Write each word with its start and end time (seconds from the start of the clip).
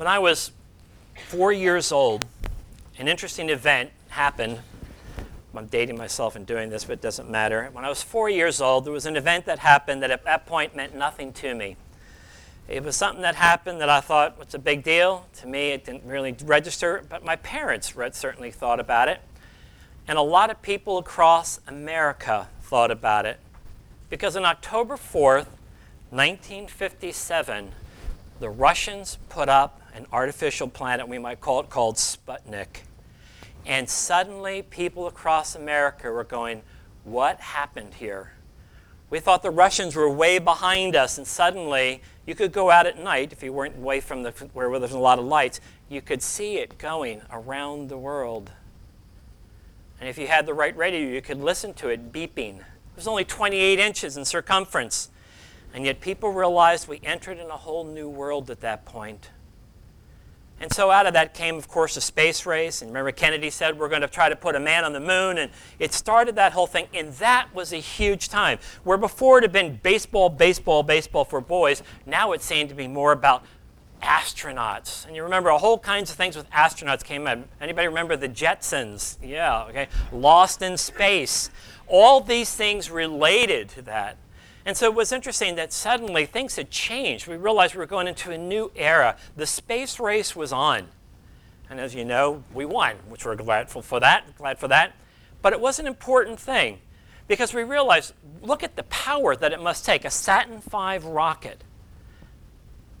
When 0.00 0.08
I 0.08 0.18
was 0.18 0.50
four 1.28 1.52
years 1.52 1.92
old, 1.92 2.24
an 2.98 3.06
interesting 3.06 3.50
event 3.50 3.90
happened. 4.08 4.58
I'm 5.54 5.66
dating 5.66 5.98
myself 5.98 6.36
in 6.36 6.46
doing 6.46 6.70
this, 6.70 6.84
but 6.84 6.94
it 6.94 7.00
doesn't 7.02 7.28
matter. 7.28 7.68
When 7.72 7.84
I 7.84 7.90
was 7.90 8.02
four 8.02 8.30
years 8.30 8.62
old, 8.62 8.86
there 8.86 8.94
was 8.94 9.04
an 9.04 9.14
event 9.18 9.44
that 9.44 9.58
happened 9.58 10.02
that 10.02 10.10
at 10.10 10.24
that 10.24 10.46
point 10.46 10.74
meant 10.74 10.94
nothing 10.94 11.34
to 11.34 11.54
me. 11.54 11.76
It 12.66 12.82
was 12.82 12.96
something 12.96 13.20
that 13.20 13.34
happened 13.34 13.82
that 13.82 13.90
I 13.90 14.00
thought 14.00 14.38
was 14.38 14.54
a 14.54 14.58
big 14.58 14.82
deal. 14.82 15.26
To 15.40 15.46
me, 15.46 15.72
it 15.72 15.84
didn't 15.84 16.04
really 16.04 16.34
register, 16.46 17.04
but 17.06 17.22
my 17.22 17.36
parents 17.36 17.92
certainly 18.12 18.50
thought 18.50 18.80
about 18.80 19.08
it. 19.08 19.20
And 20.08 20.16
a 20.16 20.22
lot 20.22 20.48
of 20.48 20.62
people 20.62 20.96
across 20.96 21.60
America 21.66 22.48
thought 22.62 22.90
about 22.90 23.26
it. 23.26 23.38
Because 24.08 24.34
on 24.34 24.46
October 24.46 24.94
4th, 24.94 25.48
1957, 26.08 27.72
the 28.38 28.48
Russians 28.48 29.18
put 29.28 29.50
up 29.50 29.76
an 29.94 30.06
artificial 30.12 30.68
planet, 30.68 31.08
we 31.08 31.18
might 31.18 31.40
call 31.40 31.60
it, 31.60 31.70
called 31.70 31.96
Sputnik. 31.96 32.82
And 33.66 33.88
suddenly, 33.88 34.62
people 34.62 35.06
across 35.06 35.54
America 35.54 36.10
were 36.10 36.24
going, 36.24 36.62
What 37.04 37.40
happened 37.40 37.94
here? 37.94 38.32
We 39.10 39.18
thought 39.18 39.42
the 39.42 39.50
Russians 39.50 39.96
were 39.96 40.08
way 40.08 40.38
behind 40.38 40.94
us, 40.94 41.18
and 41.18 41.26
suddenly 41.26 42.00
you 42.26 42.36
could 42.36 42.52
go 42.52 42.70
out 42.70 42.86
at 42.86 42.96
night 42.96 43.32
if 43.32 43.42
you 43.42 43.52
weren't 43.52 43.76
away 43.76 44.00
from 44.00 44.22
the, 44.22 44.30
where 44.52 44.78
there's 44.78 44.92
a 44.92 44.98
lot 44.98 45.18
of 45.18 45.24
lights, 45.24 45.60
you 45.88 46.00
could 46.00 46.22
see 46.22 46.58
it 46.58 46.78
going 46.78 47.20
around 47.30 47.88
the 47.88 47.98
world. 47.98 48.52
And 50.00 50.08
if 50.08 50.16
you 50.16 50.28
had 50.28 50.46
the 50.46 50.54
right 50.54 50.74
radio, 50.76 51.00
you 51.00 51.20
could 51.20 51.40
listen 51.40 51.74
to 51.74 51.88
it 51.88 52.12
beeping. 52.12 52.58
It 52.58 52.96
was 52.96 53.08
only 53.08 53.24
28 53.24 53.80
inches 53.80 54.16
in 54.16 54.24
circumference. 54.24 55.10
And 55.74 55.84
yet 55.84 56.00
people 56.00 56.32
realized 56.32 56.88
we 56.88 57.00
entered 57.04 57.38
in 57.38 57.48
a 57.48 57.56
whole 57.56 57.84
new 57.84 58.08
world 58.08 58.50
at 58.50 58.60
that 58.60 58.84
point. 58.84 59.30
And 60.60 60.70
so 60.72 60.90
out 60.90 61.06
of 61.06 61.14
that 61.14 61.32
came, 61.32 61.56
of 61.56 61.68
course, 61.68 61.96
a 61.96 62.02
space 62.02 62.44
race. 62.44 62.82
And 62.82 62.90
remember, 62.90 63.12
Kennedy 63.12 63.48
said 63.48 63.78
we're 63.78 63.88
going 63.88 64.02
to 64.02 64.08
try 64.08 64.28
to 64.28 64.36
put 64.36 64.54
a 64.54 64.60
man 64.60 64.84
on 64.84 64.92
the 64.92 65.00
moon. 65.00 65.38
And 65.38 65.50
it 65.78 65.94
started 65.94 66.36
that 66.36 66.52
whole 66.52 66.66
thing. 66.66 66.86
And 66.92 67.14
that 67.14 67.48
was 67.54 67.72
a 67.72 67.78
huge 67.78 68.28
time. 68.28 68.58
Where 68.84 68.98
before 68.98 69.38
it 69.38 69.42
had 69.42 69.52
been 69.52 69.80
baseball, 69.82 70.28
baseball, 70.28 70.82
baseball 70.82 71.24
for 71.24 71.40
boys, 71.40 71.82
now 72.04 72.32
it 72.32 72.42
seemed 72.42 72.68
to 72.68 72.74
be 72.74 72.86
more 72.86 73.12
about 73.12 73.42
astronauts. 74.02 75.06
And 75.06 75.16
you 75.16 75.22
remember 75.22 75.50
all 75.50 75.58
whole 75.58 75.78
kinds 75.78 76.10
of 76.10 76.16
things 76.16 76.36
with 76.36 76.48
astronauts 76.50 77.04
came 77.04 77.26
out. 77.26 77.38
Anybody 77.60 77.88
remember 77.88 78.16
the 78.16 78.28
Jetsons? 78.28 79.16
Yeah, 79.22 79.64
okay. 79.64 79.88
Lost 80.12 80.62
in 80.62 80.76
space. 80.76 81.50
All 81.86 82.20
these 82.20 82.54
things 82.54 82.90
related 82.90 83.68
to 83.70 83.82
that. 83.82 84.16
And 84.66 84.76
so 84.76 84.86
it 84.86 84.94
was 84.94 85.12
interesting 85.12 85.54
that 85.56 85.72
suddenly 85.72 86.26
things 86.26 86.56
had 86.56 86.70
changed. 86.70 87.26
We 87.26 87.36
realized 87.36 87.74
we 87.74 87.78
were 87.78 87.86
going 87.86 88.06
into 88.06 88.30
a 88.30 88.38
new 88.38 88.70
era. 88.76 89.16
The 89.36 89.46
space 89.46 89.98
race 89.98 90.36
was 90.36 90.52
on. 90.52 90.88
And 91.70 91.80
as 91.80 91.94
you 91.94 92.04
know, 92.04 92.44
we 92.52 92.64
won, 92.64 92.96
which 93.08 93.24
we're 93.24 93.36
glad 93.36 93.70
for 93.70 94.00
that, 94.00 94.36
glad 94.36 94.58
for 94.58 94.68
that. 94.68 94.94
But 95.40 95.52
it 95.52 95.60
was 95.60 95.78
an 95.78 95.86
important 95.86 96.38
thing 96.38 96.78
because 97.28 97.54
we 97.54 97.62
realized, 97.62 98.12
look 98.42 98.62
at 98.62 98.76
the 98.76 98.82
power 98.84 99.36
that 99.36 99.52
it 99.52 99.62
must 99.62 99.84
take. 99.84 100.04
A 100.04 100.10
Saturn 100.10 100.60
V 100.60 100.98
rocket, 101.06 101.62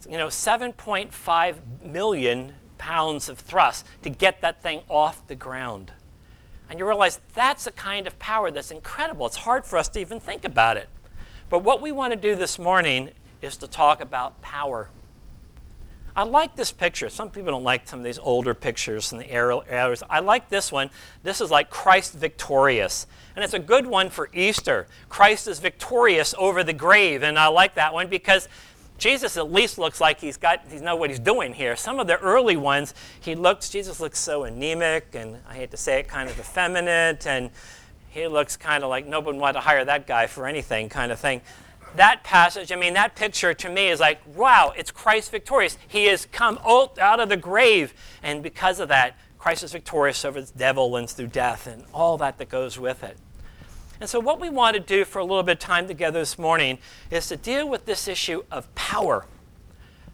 you 0.08 0.16
know, 0.16 0.28
7.5 0.28 1.56
million 1.84 2.54
pounds 2.78 3.28
of 3.28 3.38
thrust 3.38 3.86
to 4.02 4.08
get 4.08 4.40
that 4.40 4.62
thing 4.62 4.80
off 4.88 5.26
the 5.26 5.34
ground. 5.34 5.92
And 6.70 6.78
you 6.78 6.86
realize 6.86 7.20
that's 7.34 7.66
a 7.66 7.72
kind 7.72 8.06
of 8.06 8.18
power 8.20 8.50
that's 8.52 8.70
incredible. 8.70 9.26
It's 9.26 9.36
hard 9.36 9.66
for 9.66 9.76
us 9.76 9.88
to 9.88 10.00
even 10.00 10.20
think 10.20 10.44
about 10.44 10.76
it. 10.76 10.88
But 11.50 11.64
what 11.64 11.82
we 11.82 11.90
want 11.92 12.12
to 12.12 12.16
do 12.16 12.36
this 12.36 12.58
morning 12.58 13.10
is 13.42 13.56
to 13.58 13.66
talk 13.66 14.00
about 14.00 14.40
power. 14.40 14.88
I 16.14 16.22
like 16.22 16.54
this 16.54 16.70
picture. 16.70 17.08
Some 17.08 17.30
people 17.30 17.50
don't 17.50 17.64
like 17.64 17.88
some 17.88 17.98
of 17.98 18.04
these 18.04 18.18
older 18.18 18.54
pictures 18.54 19.12
and 19.12 19.20
the 19.20 19.30
arrows. 19.30 20.02
I 20.08 20.20
like 20.20 20.48
this 20.48 20.70
one. 20.70 20.90
This 21.22 21.40
is 21.40 21.50
like 21.50 21.70
Christ 21.70 22.14
victorious. 22.14 23.06
And 23.34 23.44
it's 23.44 23.54
a 23.54 23.58
good 23.58 23.86
one 23.86 24.10
for 24.10 24.28
Easter. 24.32 24.86
Christ 25.08 25.48
is 25.48 25.58
victorious 25.58 26.34
over 26.38 26.62
the 26.62 26.72
grave. 26.72 27.22
And 27.22 27.38
I 27.38 27.48
like 27.48 27.74
that 27.74 27.94
one 27.94 28.08
because 28.08 28.48
Jesus 28.98 29.36
at 29.36 29.50
least 29.50 29.78
looks 29.78 30.00
like 30.00 30.20
he's 30.20 30.36
got 30.36 30.60
he 30.70 30.78
knows 30.78 31.00
what 31.00 31.10
he's 31.10 31.18
doing 31.18 31.54
here. 31.54 31.74
Some 31.74 31.98
of 31.98 32.06
the 32.06 32.18
early 32.18 32.56
ones, 32.56 32.94
he 33.20 33.34
looks 33.34 33.70
Jesus 33.70 33.98
looks 33.98 34.18
so 34.18 34.44
anemic 34.44 35.14
and 35.14 35.38
I 35.48 35.54
hate 35.54 35.70
to 35.70 35.76
say 35.76 36.00
it, 36.00 36.08
kind 36.08 36.28
of 36.28 36.38
effeminate 36.38 37.26
and 37.26 37.50
he 38.10 38.26
looks 38.26 38.56
kind 38.56 38.82
of 38.82 38.90
like 38.90 39.06
nobody 39.06 39.36
would 39.36 39.40
want 39.40 39.56
to 39.56 39.60
hire 39.60 39.84
that 39.84 40.06
guy 40.06 40.26
for 40.26 40.46
anything 40.46 40.88
kind 40.88 41.12
of 41.12 41.18
thing. 41.18 41.40
That 41.96 42.22
passage, 42.22 42.70
I 42.70 42.76
mean, 42.76 42.94
that 42.94 43.16
picture 43.16 43.54
to 43.54 43.68
me 43.68 43.88
is 43.88 43.98
like, 43.98 44.20
wow, 44.36 44.72
it's 44.76 44.90
Christ 44.90 45.30
victorious. 45.30 45.78
He 45.88 46.06
has 46.06 46.26
come 46.26 46.58
out 46.64 47.20
of 47.20 47.28
the 47.28 47.36
grave. 47.36 47.94
And 48.22 48.42
because 48.42 48.78
of 48.78 48.88
that, 48.88 49.16
Christ 49.38 49.64
is 49.64 49.72
victorious 49.72 50.24
over 50.24 50.40
the 50.40 50.52
devil 50.56 50.94
and 50.96 51.08
through 51.08 51.28
death 51.28 51.66
and 51.66 51.84
all 51.94 52.18
that 52.18 52.38
that 52.38 52.48
goes 52.48 52.78
with 52.78 53.02
it. 53.02 53.16
And 54.00 54.08
so, 54.08 54.18
what 54.18 54.40
we 54.40 54.48
want 54.48 54.74
to 54.74 54.80
do 54.80 55.04
for 55.04 55.18
a 55.18 55.24
little 55.24 55.42
bit 55.42 55.52
of 55.52 55.58
time 55.58 55.86
together 55.86 56.20
this 56.20 56.38
morning 56.38 56.78
is 57.10 57.28
to 57.28 57.36
deal 57.36 57.68
with 57.68 57.86
this 57.86 58.08
issue 58.08 58.44
of 58.50 58.72
power. 58.74 59.26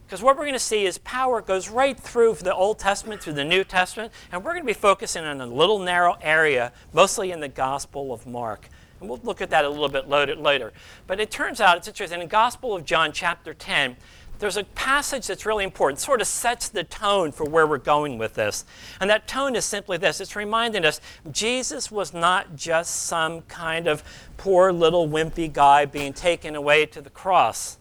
Because 0.06 0.22
what 0.22 0.36
we're 0.36 0.44
going 0.44 0.52
to 0.52 0.60
see 0.60 0.86
is 0.86 0.98
power 0.98 1.40
goes 1.40 1.68
right 1.68 1.98
through 1.98 2.34
the 2.34 2.54
Old 2.54 2.78
Testament, 2.78 3.20
through 3.20 3.32
the 3.32 3.44
New 3.44 3.64
Testament, 3.64 4.12
and 4.30 4.44
we're 4.44 4.52
going 4.52 4.62
to 4.62 4.66
be 4.66 4.72
focusing 4.72 5.24
on 5.24 5.40
a 5.40 5.46
little 5.46 5.80
narrow 5.80 6.16
area, 6.22 6.72
mostly 6.92 7.32
in 7.32 7.40
the 7.40 7.48
Gospel 7.48 8.12
of 8.12 8.24
Mark. 8.24 8.68
And 9.00 9.10
we'll 9.10 9.20
look 9.24 9.42
at 9.42 9.50
that 9.50 9.64
a 9.64 9.68
little 9.68 9.88
bit 9.88 10.08
later. 10.08 10.72
But 11.08 11.18
it 11.18 11.32
turns 11.32 11.60
out, 11.60 11.76
it's 11.76 11.88
interesting, 11.88 12.20
in 12.20 12.28
the 12.28 12.30
Gospel 12.30 12.76
of 12.76 12.84
John, 12.84 13.10
chapter 13.10 13.52
10, 13.52 13.96
there's 14.38 14.56
a 14.56 14.64
passage 14.64 15.26
that's 15.26 15.44
really 15.44 15.64
important, 15.64 15.98
sort 15.98 16.20
of 16.20 16.26
sets 16.28 16.68
the 16.68 16.84
tone 16.84 17.32
for 17.32 17.44
where 17.44 17.66
we're 17.66 17.78
going 17.78 18.16
with 18.16 18.34
this. 18.34 18.64
And 19.00 19.10
that 19.10 19.26
tone 19.26 19.56
is 19.56 19.64
simply 19.64 19.96
this 19.96 20.20
it's 20.20 20.36
reminding 20.36 20.84
us 20.84 21.00
Jesus 21.32 21.90
was 21.90 22.12
not 22.12 22.54
just 22.54 23.06
some 23.06 23.42
kind 23.42 23.88
of 23.88 24.04
poor 24.36 24.72
little 24.72 25.08
wimpy 25.08 25.52
guy 25.52 25.84
being 25.84 26.12
taken 26.12 26.54
away 26.54 26.86
to 26.86 27.00
the 27.00 27.10
cross. 27.10 27.78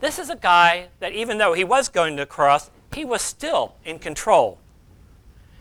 This 0.00 0.18
is 0.18 0.28
a 0.28 0.36
guy 0.36 0.88
that, 1.00 1.12
even 1.12 1.38
though 1.38 1.54
he 1.54 1.64
was 1.64 1.88
going 1.88 2.16
to 2.16 2.22
the 2.22 2.26
cross, 2.26 2.70
he 2.94 3.04
was 3.04 3.22
still 3.22 3.76
in 3.84 3.98
control. 3.98 4.58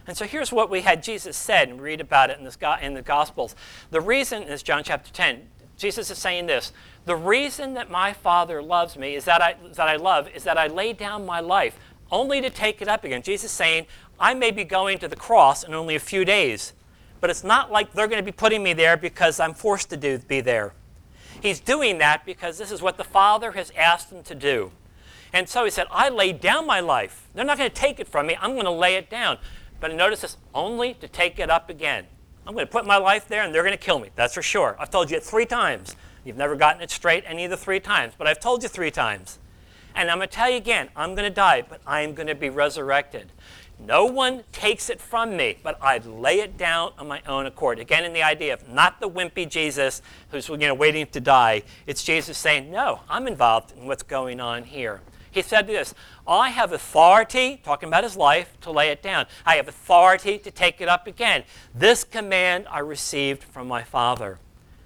And 0.07 0.15
so 0.15 0.25
here's 0.25 0.51
what 0.51 0.69
we 0.69 0.81
had 0.81 1.01
Jesus 1.01 1.35
said, 1.35 1.69
and 1.69 1.81
read 1.81 2.01
about 2.01 2.29
it 2.29 2.37
in, 2.37 2.43
this, 2.43 2.57
in 2.81 2.93
the 2.93 3.01
Gospels. 3.01 3.55
The 3.91 4.01
reason 4.01 4.43
is 4.43 4.61
John 4.61 4.83
chapter 4.83 5.11
10. 5.11 5.47
Jesus 5.77 6.09
is 6.09 6.17
saying 6.17 6.45
this 6.45 6.71
The 7.05 7.15
reason 7.15 7.73
that 7.73 7.89
my 7.89 8.13
Father 8.13 8.61
loves 8.61 8.97
me 8.97 9.15
is 9.15 9.25
that 9.25 9.41
I, 9.41 9.55
that 9.73 9.87
I 9.87 9.95
love 9.95 10.29
is 10.33 10.43
that 10.43 10.57
I 10.57 10.67
lay 10.67 10.93
down 10.93 11.25
my 11.25 11.39
life 11.39 11.77
only 12.11 12.39
to 12.41 12.49
take 12.49 12.81
it 12.81 12.87
up 12.87 13.03
again. 13.03 13.21
Jesus 13.21 13.51
saying, 13.51 13.87
I 14.19 14.33
may 14.33 14.51
be 14.51 14.63
going 14.63 14.99
to 14.99 15.07
the 15.07 15.15
cross 15.15 15.63
in 15.63 15.73
only 15.73 15.95
a 15.95 15.99
few 15.99 16.23
days, 16.23 16.73
but 17.19 17.29
it's 17.29 17.43
not 17.43 17.71
like 17.71 17.93
they're 17.93 18.07
going 18.07 18.21
to 18.21 18.25
be 18.25 18.31
putting 18.31 18.63
me 18.63 18.73
there 18.73 18.95
because 18.95 19.39
I'm 19.39 19.53
forced 19.53 19.89
to 19.89 19.97
do, 19.97 20.19
be 20.19 20.39
there. 20.39 20.73
He's 21.45 21.59
doing 21.59 21.99
that 21.99 22.25
because 22.25 22.57
this 22.57 22.71
is 22.71 22.81
what 22.81 22.97
the 22.97 23.03
Father 23.03 23.51
has 23.51 23.71
asked 23.77 24.11
him 24.11 24.23
to 24.23 24.33
do. 24.33 24.71
And 25.31 25.47
so 25.47 25.63
he 25.63 25.69
said, 25.69 25.85
I 25.91 26.09
laid 26.09 26.41
down 26.41 26.65
my 26.65 26.79
life. 26.79 27.27
They're 27.35 27.45
not 27.45 27.59
going 27.59 27.69
to 27.69 27.75
take 27.75 27.99
it 27.99 28.07
from 28.07 28.25
me. 28.25 28.35
I'm 28.41 28.53
going 28.53 28.65
to 28.65 28.71
lay 28.71 28.95
it 28.95 29.11
down. 29.11 29.37
But 29.79 29.93
notice 29.93 30.21
this 30.21 30.37
only 30.55 30.95
to 30.95 31.07
take 31.07 31.37
it 31.37 31.51
up 31.51 31.69
again. 31.69 32.07
I'm 32.47 32.55
going 32.55 32.65
to 32.65 32.71
put 32.71 32.87
my 32.87 32.97
life 32.97 33.27
there 33.27 33.43
and 33.43 33.53
they're 33.53 33.61
going 33.61 33.77
to 33.77 33.77
kill 33.77 33.99
me. 33.99 34.09
That's 34.15 34.33
for 34.33 34.41
sure. 34.41 34.75
I've 34.79 34.89
told 34.89 35.11
you 35.11 35.17
it 35.17 35.23
three 35.23 35.45
times. 35.45 35.95
You've 36.23 36.35
never 36.35 36.55
gotten 36.55 36.81
it 36.81 36.89
straight 36.89 37.23
any 37.27 37.43
of 37.43 37.51
the 37.51 37.57
three 37.57 37.79
times, 37.79 38.13
but 38.17 38.25
I've 38.25 38.39
told 38.39 38.63
you 38.63 38.69
three 38.69 38.89
times. 38.89 39.37
And 39.93 40.09
I'm 40.09 40.17
going 40.17 40.27
to 40.27 40.35
tell 40.35 40.49
you 40.49 40.57
again 40.57 40.89
I'm 40.95 41.13
going 41.13 41.29
to 41.29 41.35
die, 41.35 41.63
but 41.69 41.79
I'm 41.85 42.15
going 42.15 42.25
to 42.25 42.33
be 42.33 42.49
resurrected. 42.49 43.31
No 43.79 44.05
one 44.05 44.43
takes 44.51 44.89
it 44.89 45.01
from 45.01 45.35
me, 45.35 45.57
but 45.61 45.77
I 45.81 45.97
lay 45.97 46.39
it 46.39 46.57
down 46.57 46.93
on 46.97 47.07
my 47.07 47.21
own 47.27 47.45
accord. 47.45 47.79
Again, 47.79 48.05
in 48.05 48.13
the 48.13 48.23
idea 48.23 48.53
of 48.53 48.67
not 48.69 48.99
the 48.99 49.09
wimpy 49.09 49.49
Jesus 49.49 50.01
who's 50.29 50.47
you 50.47 50.57
know, 50.57 50.73
waiting 50.73 51.05
to 51.07 51.19
die. 51.19 51.63
It's 51.85 52.03
Jesus 52.03 52.37
saying, 52.37 52.71
No, 52.71 53.01
I'm 53.09 53.27
involved 53.27 53.73
in 53.77 53.85
what's 53.85 54.03
going 54.03 54.39
on 54.39 54.63
here. 54.63 55.01
He 55.29 55.41
said 55.41 55.67
this 55.67 55.93
I 56.25 56.49
have 56.49 56.71
authority, 56.71 57.59
talking 57.63 57.89
about 57.89 58.03
his 58.05 58.15
life, 58.15 58.57
to 58.61 58.71
lay 58.71 58.89
it 58.89 59.03
down. 59.03 59.25
I 59.45 59.57
have 59.57 59.67
authority 59.67 60.37
to 60.39 60.49
take 60.49 60.79
it 60.79 60.87
up 60.87 61.07
again. 61.07 61.43
This 61.73 62.05
command 62.05 62.67
I 62.71 62.79
received 62.79 63.43
from 63.43 63.67
my 63.67 63.83
Father. 63.83 64.39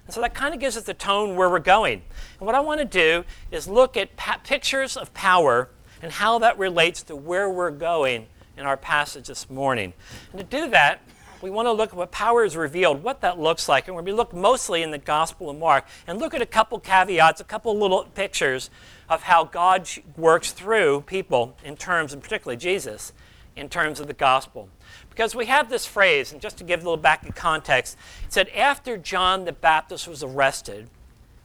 And 0.06 0.12
so 0.12 0.20
that 0.22 0.34
kind 0.34 0.52
of 0.52 0.58
gives 0.58 0.76
us 0.76 0.82
the 0.82 0.94
tone 0.94 1.36
where 1.36 1.48
we're 1.48 1.60
going. 1.60 2.02
And 2.40 2.46
what 2.46 2.56
I 2.56 2.60
want 2.60 2.80
to 2.80 2.84
do 2.84 3.24
is 3.52 3.68
look 3.68 3.96
at 3.96 4.16
pa- 4.16 4.40
pictures 4.42 4.96
of 4.96 5.14
power 5.14 5.68
and 6.02 6.10
how 6.10 6.40
that 6.40 6.58
relates 6.58 7.04
to 7.04 7.14
where 7.14 7.48
we're 7.48 7.70
going 7.70 8.26
in 8.60 8.66
our 8.66 8.76
passage 8.76 9.26
this 9.26 9.48
morning. 9.48 9.94
And 10.32 10.38
to 10.38 10.44
do 10.44 10.70
that, 10.70 11.00
we 11.42 11.48
want 11.48 11.66
to 11.66 11.72
look 11.72 11.90
at 11.90 11.96
what 11.96 12.12
power 12.12 12.44
is 12.44 12.54
revealed, 12.54 13.02
what 13.02 13.22
that 13.22 13.38
looks 13.38 13.68
like. 13.68 13.88
And 13.88 13.96
we're 13.96 14.02
going 14.02 14.12
to 14.12 14.16
look 14.16 14.34
mostly 14.34 14.82
in 14.82 14.90
the 14.90 14.98
Gospel 14.98 15.48
of 15.48 15.56
Mark 15.56 15.86
and 16.06 16.18
look 16.18 16.34
at 16.34 16.42
a 16.42 16.46
couple 16.46 16.78
caveats, 16.78 17.40
a 17.40 17.44
couple 17.44 17.76
little 17.78 18.04
pictures 18.14 18.68
of 19.08 19.22
how 19.22 19.44
God 19.44 19.88
works 20.16 20.52
through 20.52 21.02
people 21.02 21.56
in 21.64 21.76
terms, 21.76 22.12
and 22.12 22.22
particularly 22.22 22.58
Jesus, 22.58 23.12
in 23.56 23.68
terms 23.68 23.98
of 23.98 24.06
the 24.06 24.14
gospel. 24.14 24.68
Because 25.08 25.34
we 25.34 25.46
have 25.46 25.70
this 25.70 25.86
phrase, 25.86 26.32
and 26.32 26.40
just 26.40 26.58
to 26.58 26.64
give 26.64 26.80
a 26.80 26.82
little 26.82 26.96
back 26.96 27.24
in 27.24 27.32
context, 27.32 27.96
it 28.24 28.32
said, 28.32 28.48
after 28.50 28.96
John 28.96 29.46
the 29.46 29.52
Baptist 29.52 30.06
was 30.06 30.22
arrested, 30.22 30.88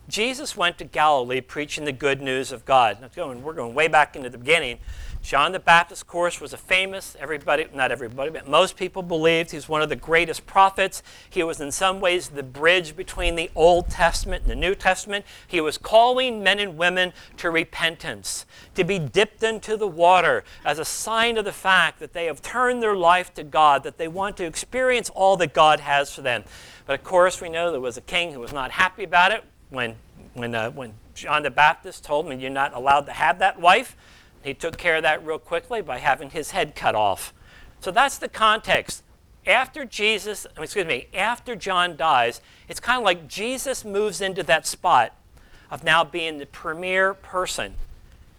Jesus 0.07 0.55
went 0.55 0.77
to 0.77 0.85
Galilee 0.85 1.41
preaching 1.41 1.85
the 1.85 1.91
good 1.91 2.21
news 2.21 2.51
of 2.51 2.63
God. 2.63 2.99
Now, 3.01 3.33
we're 3.33 3.53
going 3.53 3.73
way 3.73 3.87
back 3.87 4.15
into 4.15 4.29
the 4.29 4.37
beginning. 4.37 4.77
John 5.23 5.53
the 5.53 5.59
Baptist, 5.59 6.03
of 6.03 6.07
course, 6.07 6.39
was 6.39 6.53
a 6.53 6.57
famous, 6.57 7.17
everybody, 7.19 7.65
not 7.73 7.91
everybody, 7.91 8.29
but 8.29 8.47
most 8.47 8.77
people 8.77 9.01
believed 9.01 9.49
he 9.49 9.57
was 9.57 9.67
one 9.67 9.81
of 9.81 9.89
the 9.89 9.95
greatest 9.95 10.45
prophets. 10.45 11.01
He 11.27 11.41
was 11.41 11.59
in 11.59 11.71
some 11.71 11.99
ways 11.99 12.29
the 12.29 12.43
bridge 12.43 12.95
between 12.95 13.33
the 13.33 13.49
Old 13.55 13.89
Testament 13.89 14.43
and 14.43 14.51
the 14.51 14.55
New 14.55 14.75
Testament. 14.75 15.25
He 15.47 15.59
was 15.59 15.79
calling 15.79 16.43
men 16.43 16.59
and 16.59 16.77
women 16.77 17.11
to 17.37 17.49
repentance, 17.49 18.45
to 18.75 18.83
be 18.83 18.99
dipped 18.99 19.41
into 19.41 19.75
the 19.75 19.87
water 19.87 20.43
as 20.63 20.77
a 20.77 20.85
sign 20.85 21.39
of 21.39 21.45
the 21.45 21.51
fact 21.51 21.99
that 21.99 22.13
they 22.13 22.25
have 22.25 22.43
turned 22.43 22.83
their 22.83 22.95
life 22.95 23.33
to 23.33 23.43
God, 23.43 23.81
that 23.81 23.97
they 23.97 24.07
want 24.07 24.37
to 24.37 24.45
experience 24.45 25.09
all 25.09 25.37
that 25.37 25.55
God 25.55 25.79
has 25.79 26.13
for 26.13 26.21
them. 26.21 26.43
But 26.85 26.99
of 26.99 27.03
course, 27.03 27.41
we 27.41 27.49
know 27.49 27.71
there 27.71 27.81
was 27.81 27.97
a 27.97 28.01
king 28.01 28.31
who 28.31 28.39
was 28.39 28.53
not 28.53 28.69
happy 28.69 29.03
about 29.03 29.31
it 29.31 29.43
when, 29.69 29.95
when, 30.33 30.55
uh, 30.55 30.71
when 30.71 30.93
John 31.13 31.43
the 31.43 31.49
Baptist 31.49 32.03
told 32.03 32.27
him, 32.27 32.39
You're 32.39 32.49
not 32.49 32.73
allowed 32.73 33.05
to 33.07 33.13
have 33.13 33.39
that 33.39 33.59
wife. 33.59 33.95
He 34.43 34.53
took 34.53 34.77
care 34.77 34.97
of 34.97 35.03
that 35.03 35.25
real 35.25 35.39
quickly 35.39 35.81
by 35.81 35.97
having 35.97 36.29
his 36.29 36.51
head 36.51 36.75
cut 36.75 36.93
off. 36.93 37.33
So 37.79 37.91
that's 37.91 38.17
the 38.17 38.29
context. 38.29 39.03
After 39.47 39.85
Jesus, 39.85 40.47
excuse 40.57 40.85
me, 40.85 41.07
after 41.13 41.55
John 41.55 41.95
dies, 41.95 42.41
it's 42.67 42.79
kind 42.79 42.99
of 42.99 43.05
like 43.05 43.27
Jesus 43.27 43.85
moves 43.85 44.21
into 44.21 44.43
that 44.43 44.65
spot 44.65 45.15
of 45.69 45.83
now 45.83 46.03
being 46.03 46.37
the 46.37 46.45
premier 46.45 47.13
person 47.13 47.75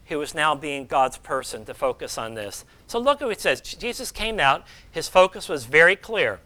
who 0.06 0.20
is 0.20 0.34
now 0.34 0.54
being 0.54 0.86
God's 0.86 1.18
person 1.18 1.64
to 1.64 1.74
focus 1.74 2.16
on 2.16 2.34
this. 2.34 2.64
So 2.86 2.98
look 2.98 3.20
at 3.20 3.26
what 3.26 3.36
it 3.36 3.40
says. 3.40 3.60
Jesus 3.60 4.12
came 4.12 4.38
out, 4.38 4.64
his 4.90 5.08
focus 5.08 5.48
was 5.48 5.64
very 5.64 5.96
clear. 5.96 6.40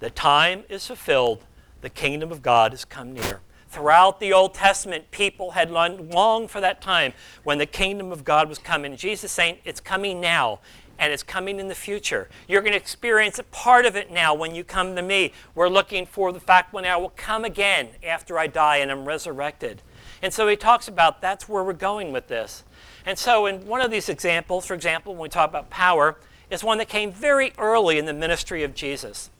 The 0.00 0.10
time 0.10 0.64
is 0.68 0.86
fulfilled, 0.86 1.44
the 1.80 1.90
kingdom 1.90 2.32
of 2.32 2.42
God 2.42 2.72
has 2.72 2.84
come 2.84 3.12
near. 3.12 3.40
Throughout 3.68 4.18
the 4.18 4.32
Old 4.32 4.54
Testament, 4.54 5.10
people 5.10 5.50
had 5.50 5.70
longed 5.70 6.50
for 6.50 6.60
that 6.60 6.80
time 6.80 7.12
when 7.44 7.58
the 7.58 7.66
kingdom 7.66 8.12
of 8.12 8.24
God 8.24 8.48
was 8.48 8.58
coming. 8.58 8.96
Jesus 8.96 9.30
saying, 9.30 9.58
It's 9.64 9.80
coming 9.80 10.20
now, 10.20 10.60
and 10.98 11.12
it's 11.12 11.22
coming 11.22 11.60
in 11.60 11.68
the 11.68 11.74
future. 11.74 12.28
You're 12.48 12.62
going 12.62 12.72
to 12.72 12.78
experience 12.78 13.38
a 13.38 13.44
part 13.44 13.84
of 13.84 13.94
it 13.94 14.10
now 14.10 14.34
when 14.34 14.54
you 14.54 14.64
come 14.64 14.96
to 14.96 15.02
me. 15.02 15.32
We're 15.54 15.68
looking 15.68 16.06
for 16.06 16.32
the 16.32 16.40
fact 16.40 16.72
when 16.72 16.86
I 16.86 16.96
will 16.96 17.12
come 17.14 17.44
again 17.44 17.90
after 18.02 18.38
I 18.38 18.46
die 18.46 18.78
and 18.78 18.90
I'm 18.90 19.04
resurrected. 19.04 19.82
And 20.22 20.32
so 20.32 20.48
he 20.48 20.56
talks 20.56 20.88
about 20.88 21.20
that's 21.20 21.48
where 21.48 21.62
we're 21.62 21.74
going 21.74 22.10
with 22.10 22.28
this. 22.28 22.64
And 23.04 23.18
so, 23.18 23.46
in 23.46 23.66
one 23.66 23.80
of 23.80 23.90
these 23.90 24.08
examples, 24.08 24.66
for 24.66 24.74
example, 24.74 25.12
when 25.12 25.22
we 25.22 25.28
talk 25.28 25.48
about 25.50 25.70
power, 25.70 26.18
is 26.50 26.64
one 26.64 26.78
that 26.78 26.88
came 26.88 27.12
very 27.12 27.52
early 27.58 27.98
in 27.98 28.06
the 28.06 28.14
ministry 28.14 28.62
of 28.62 28.74
Jesus. 28.74 29.30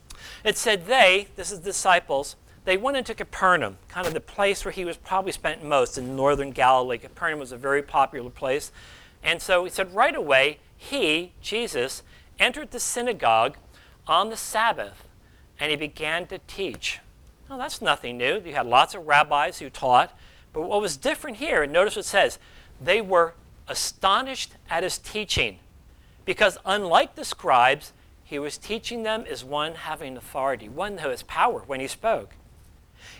It 0.44 0.56
said 0.56 0.86
they, 0.86 1.28
this 1.36 1.50
is 1.50 1.60
disciples, 1.60 2.36
they 2.69 2.76
went 2.76 2.99
into 2.99 3.15
Capernaum, 3.15 3.79
kind 3.88 4.06
of 4.06 4.12
the 4.12 4.20
place 4.20 4.62
where 4.62 4.73
he 4.73 4.85
was 4.85 4.99
probably 4.99 5.32
spent 5.32 5.65
most 5.65 5.97
in 5.97 6.15
northern 6.15 6.50
Galilee. 6.50 6.99
Capernaum 6.99 7.38
was 7.38 7.50
a 7.50 7.56
very 7.56 7.81
popular 7.81 8.29
place. 8.29 8.73
And 9.23 9.41
so 9.41 9.65
he 9.65 9.70
said 9.70 9.94
right 9.94 10.15
away, 10.15 10.59
he, 10.76 11.32
Jesus, 11.41 12.03
entered 12.38 12.70
the 12.70 12.79
synagogue 12.79 13.56
on 14.06 14.29
the 14.29 14.37
Sabbath 14.37 15.05
and 15.59 15.70
he 15.70 15.79
began 15.79 16.26
to 16.26 16.41
teach. 16.47 16.99
Well, 17.49 17.59
that's 17.59 17.81
nothing 17.81 18.19
new. 18.19 18.43
You 18.44 18.53
had 18.53 18.67
lots 18.67 18.94
of 18.94 19.06
rabbis 19.06 19.61
who 19.61 19.70
taught. 19.70 20.12
But 20.53 20.61
what 20.61 20.82
was 20.82 20.99
different 20.99 21.38
here, 21.38 21.62
and 21.62 21.73
notice 21.73 21.97
what 21.97 22.05
it 22.05 22.09
says, 22.09 22.38
they 22.79 23.00
were 23.00 23.32
astonished 23.67 24.56
at 24.69 24.82
his 24.82 24.99
teaching 24.99 25.61
because 26.26 26.59
unlike 26.67 27.15
the 27.15 27.25
scribes, 27.25 27.94
he 28.23 28.38
was 28.38 28.59
teaching 28.59 29.05
them 29.05 29.25
as 29.26 29.43
one 29.43 29.75
having 29.75 30.19
authority, 30.19 30.69
one 30.69 30.99
who 30.99 31.09
has 31.09 31.23
power 31.23 31.62
when 31.67 31.81
he 31.81 31.87
spoke 31.87 32.35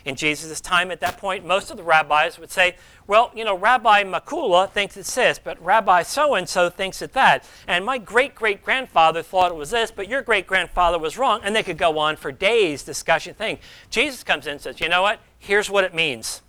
in 0.05 0.15
Jesus' 0.15 0.61
time 0.61 0.91
at 0.91 0.99
that 1.01 1.17
point, 1.17 1.45
most 1.45 1.71
of 1.71 1.77
the 1.77 1.83
rabbis 1.83 2.39
would 2.39 2.51
say, 2.51 2.75
well, 3.07 3.31
you 3.35 3.43
know, 3.43 3.57
Rabbi 3.57 4.03
Makula 4.03 4.69
thinks 4.69 4.95
it's 4.97 5.13
this, 5.13 5.39
but 5.39 5.63
Rabbi 5.63 6.03
so 6.03 6.35
and 6.35 6.47
so 6.47 6.69
thinks 6.69 7.01
it 7.01 7.13
that. 7.13 7.43
And 7.67 7.85
my 7.85 7.97
great 7.97 8.35
great 8.35 8.63
grandfather 8.63 9.21
thought 9.21 9.51
it 9.51 9.55
was 9.55 9.71
this, 9.71 9.91
but 9.91 10.07
your 10.07 10.21
great 10.21 10.47
grandfather 10.47 10.99
was 10.99 11.17
wrong. 11.17 11.41
And 11.43 11.55
they 11.55 11.63
could 11.63 11.77
go 11.77 11.97
on 11.97 12.15
for 12.15 12.31
days 12.31 12.83
discussing 12.83 13.33
thing. 13.33 13.59
Jesus 13.89 14.23
comes 14.23 14.47
in 14.47 14.53
and 14.53 14.61
says, 14.61 14.79
you 14.79 14.89
know 14.89 15.01
what? 15.01 15.19
Here's 15.37 15.69
what 15.69 15.83
it 15.83 15.93
means. 15.93 16.41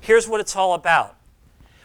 Here's 0.00 0.28
what 0.28 0.40
it's 0.40 0.54
all 0.56 0.74
about. 0.74 1.16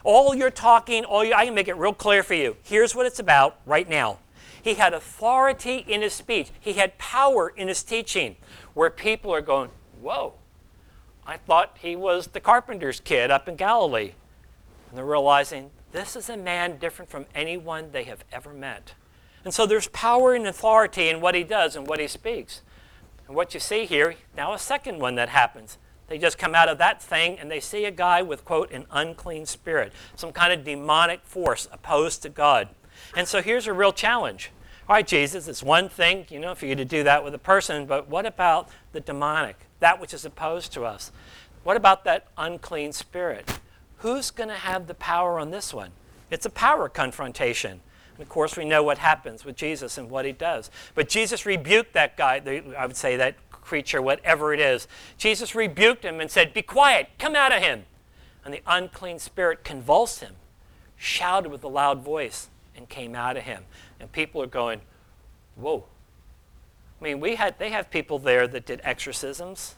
All 0.03 0.35
you're 0.35 0.51
talking, 0.51 1.05
all 1.05 1.23
you, 1.23 1.33
I 1.33 1.45
can 1.45 1.55
make 1.55 1.67
it 1.67 1.77
real 1.77 1.93
clear 1.93 2.23
for 2.23 2.33
you. 2.33 2.57
Here's 2.63 2.93
what 2.93 3.05
it's 3.05 3.19
about 3.19 3.59
right 3.65 3.87
now. 3.87 4.19
He 4.61 4.75
had 4.75 4.93
authority 4.93 5.77
in 5.87 6.01
his 6.01 6.13
speech. 6.13 6.49
He 6.59 6.73
had 6.73 6.97
power 6.97 7.49
in 7.49 7.67
his 7.67 7.83
teaching, 7.83 8.35
where 8.73 8.89
people 8.89 9.33
are 9.33 9.41
going, 9.41 9.69
whoa, 10.01 10.33
I 11.25 11.37
thought 11.37 11.77
he 11.81 11.95
was 11.95 12.27
the 12.27 12.39
carpenter's 12.39 12.99
kid 12.99 13.31
up 13.31 13.47
in 13.47 13.55
Galilee. 13.55 14.13
And 14.89 14.97
they're 14.97 15.05
realizing 15.05 15.71
this 15.91 16.15
is 16.15 16.29
a 16.29 16.37
man 16.37 16.77
different 16.77 17.09
from 17.09 17.25
anyone 17.33 17.91
they 17.91 18.03
have 18.03 18.23
ever 18.31 18.53
met. 18.53 18.93
And 19.45 19.53
so 19.53 19.65
there's 19.65 19.87
power 19.87 20.33
and 20.33 20.47
authority 20.47 21.09
in 21.09 21.21
what 21.21 21.35
he 21.35 21.43
does 21.43 21.75
and 21.75 21.87
what 21.87 21.99
he 21.99 22.07
speaks. 22.07 22.61
And 23.27 23.35
what 23.35 23.53
you 23.53 23.59
see 23.59 23.85
here, 23.85 24.15
now 24.35 24.53
a 24.53 24.59
second 24.59 24.99
one 24.99 25.15
that 25.15 25.29
happens. 25.29 25.77
They 26.07 26.17
just 26.17 26.37
come 26.37 26.53
out 26.53 26.69
of 26.69 26.77
that 26.77 27.01
thing 27.01 27.39
and 27.39 27.49
they 27.49 27.59
see 27.59 27.85
a 27.85 27.91
guy 27.91 28.21
with, 28.21 28.43
quote, 28.45 28.71
an 28.71 28.85
unclean 28.91 29.45
spirit, 29.45 29.93
some 30.15 30.31
kind 30.31 30.51
of 30.53 30.65
demonic 30.65 31.21
force 31.23 31.67
opposed 31.71 32.21
to 32.23 32.29
God. 32.29 32.69
And 33.15 33.27
so 33.27 33.41
here's 33.41 33.67
a 33.67 33.73
real 33.73 33.93
challenge. 33.93 34.51
All 34.89 34.95
right, 34.95 35.07
Jesus, 35.07 35.47
it's 35.47 35.63
one 35.63 35.87
thing, 35.87 36.25
you 36.29 36.39
know, 36.39 36.55
for 36.55 36.65
you 36.65 36.75
to 36.75 36.85
do 36.85 37.03
that 37.03 37.23
with 37.23 37.33
a 37.33 37.39
person, 37.39 37.85
but 37.85 38.09
what 38.09 38.25
about 38.25 38.69
the 38.91 38.99
demonic? 38.99 39.57
that 39.83 39.99
which 39.99 40.13
is 40.13 40.23
opposed 40.23 40.71
to 40.71 40.85
us. 40.85 41.11
What 41.65 41.75
about 41.75 42.05
that 42.05 42.27
unclean 42.37 42.93
spirit? 42.93 43.59
Who's 43.97 44.31
going 44.31 44.47
to 44.47 44.55
have 44.55 44.87
the 44.87 44.93
power 44.93 45.39
on 45.39 45.51
this 45.51 45.73
one? 45.73 45.91
It's 46.31 46.45
a 46.45 46.49
power 46.49 46.87
confrontation. 46.87 47.81
And 48.15 48.21
of 48.21 48.29
course, 48.29 48.55
we 48.55 48.63
know 48.63 48.81
what 48.81 48.97
happens 48.97 49.43
with 49.43 49.57
Jesus 49.57 49.97
and 49.97 50.09
what 50.09 50.23
he 50.23 50.31
does. 50.31 50.71
But 50.95 51.09
Jesus 51.09 51.45
rebuked 51.45 51.91
that 51.93 52.15
guy, 52.15 52.41
I 52.77 52.85
would 52.85 52.95
say 52.95 53.17
that 53.17 53.35
creature, 53.51 54.01
whatever 54.01 54.53
it 54.53 54.61
is. 54.61 54.87
Jesus 55.17 55.53
rebuked 55.53 56.05
him 56.05 56.21
and 56.21 56.31
said, 56.31 56.53
Be 56.53 56.61
quiet, 56.61 57.09
come 57.19 57.35
out 57.35 57.51
of 57.51 57.61
him. 57.61 57.83
And 58.45 58.53
the 58.53 58.61
unclean 58.65 59.19
spirit 59.19 59.65
convulsed 59.65 60.21
him, 60.21 60.35
shouted 60.95 61.49
with 61.49 61.63
a 61.65 61.67
loud 61.67 62.01
voice, 62.01 62.47
and 62.75 62.87
came 62.89 63.15
out 63.15 63.37
of 63.37 63.43
him. 63.43 63.63
And 63.99 64.11
people 64.11 64.41
are 64.41 64.47
going, 64.47 64.81
Whoa, 65.55 65.85
I 66.99 67.03
mean, 67.03 67.19
we 67.19 67.35
had, 67.35 67.59
they 67.59 67.69
have 67.69 67.91
people 67.91 68.17
there 68.17 68.47
that 68.47 68.65
did 68.65 68.79
exorcisms. 68.83 69.75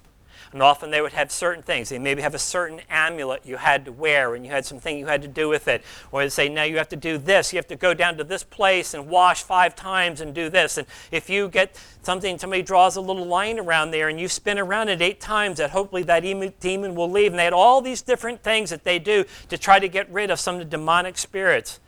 And 0.54 0.62
often 0.62 0.92
they 0.92 1.02
would 1.02 1.14
have 1.14 1.32
certain 1.32 1.64
things. 1.64 1.90
They 1.90 1.98
maybe 1.98 2.22
have 2.22 2.36
a 2.36 2.40
certain 2.40 2.82
amulet 2.90 3.42
you 3.46 3.58
had 3.58 3.86
to 3.86 3.92
wear, 3.92 4.36
and 4.36 4.46
you 4.46 4.52
had 4.52 4.66
something 4.66 4.98
you 4.98 5.08
had 5.08 5.22
to 5.24 5.28
do 5.28 5.50
with 5.50 5.68
it. 5.68 5.84
Or 6.12 6.22
they 6.22 6.30
say, 6.30 6.50
now 6.50 6.64
you 6.64 6.78
have 6.78 6.90
to 6.90 6.96
do 6.96 7.18
this. 7.18 7.52
You 7.52 7.58
have 7.58 7.68
to 7.68 7.76
go 7.76 7.94
down 7.94 8.18
to 8.18 8.24
this 8.24 8.44
place 8.44 8.94
and 8.94 9.08
wash 9.08 9.44
five 9.44 9.76
times 9.76 10.22
and 10.22 10.34
do 10.34 10.50
this. 10.50 10.78
And 10.78 10.88
if 11.12 11.30
you 11.30 11.50
get 11.50 11.82
something, 12.04 12.38
somebody 12.38 12.62
draws 12.62 12.96
a 12.96 13.02
little 13.02 13.26
line 13.26 13.60
around 13.60 13.92
there, 13.92 14.08
and 14.08 14.20
you 14.20 14.28
spin 14.28 14.60
around 14.60 14.90
it 14.90 15.02
eight 15.02 15.20
times, 15.20 15.58
that 15.58 15.72
hopefully 15.72 16.04
that 16.04 16.22
demon 16.60 16.96
will 16.96 17.10
leave. 17.10 17.32
And 17.32 17.40
they 17.40 17.46
had 17.46 17.54
all 17.54 17.82
these 17.82 18.02
different 18.02 18.44
things 18.44 18.70
that 18.70 18.84
they 18.84 19.00
do 19.00 19.26
to 19.50 19.58
try 19.58 19.80
to 19.80 19.88
get 19.88 20.10
rid 20.12 20.30
of 20.30 20.40
some 20.40 20.56
of 20.56 20.60
the 20.60 20.66
demonic 20.66 21.18
spirits. 21.18 21.80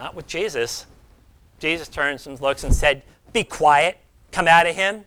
Not 0.00 0.14
with 0.14 0.26
Jesus. 0.26 0.86
Jesus 1.58 1.86
turns 1.86 2.26
and 2.26 2.40
looks 2.40 2.64
and 2.64 2.74
said, 2.74 3.02
Be 3.34 3.44
quiet 3.44 3.98
come 4.32 4.48
out 4.48 4.66
of 4.66 4.74
him. 4.74 5.04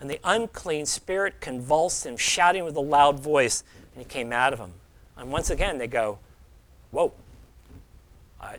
And 0.00 0.10
the 0.10 0.18
unclean 0.24 0.84
spirit 0.86 1.40
convulsed 1.40 2.04
him, 2.04 2.16
shouting 2.16 2.64
with 2.64 2.74
a 2.74 2.80
loud 2.80 3.20
voice, 3.20 3.62
and 3.94 4.02
he 4.02 4.08
came 4.08 4.32
out 4.32 4.52
of 4.52 4.58
him. 4.58 4.72
And 5.16 5.30
once 5.30 5.48
again, 5.48 5.78
they 5.78 5.86
go, 5.86 6.18
Whoa, 6.90 7.12
uh, 8.40 8.54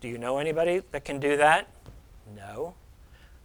do 0.00 0.08
you 0.08 0.16
know 0.16 0.38
anybody 0.38 0.80
that 0.92 1.04
can 1.04 1.20
do 1.20 1.36
that? 1.36 1.68
No. 2.34 2.72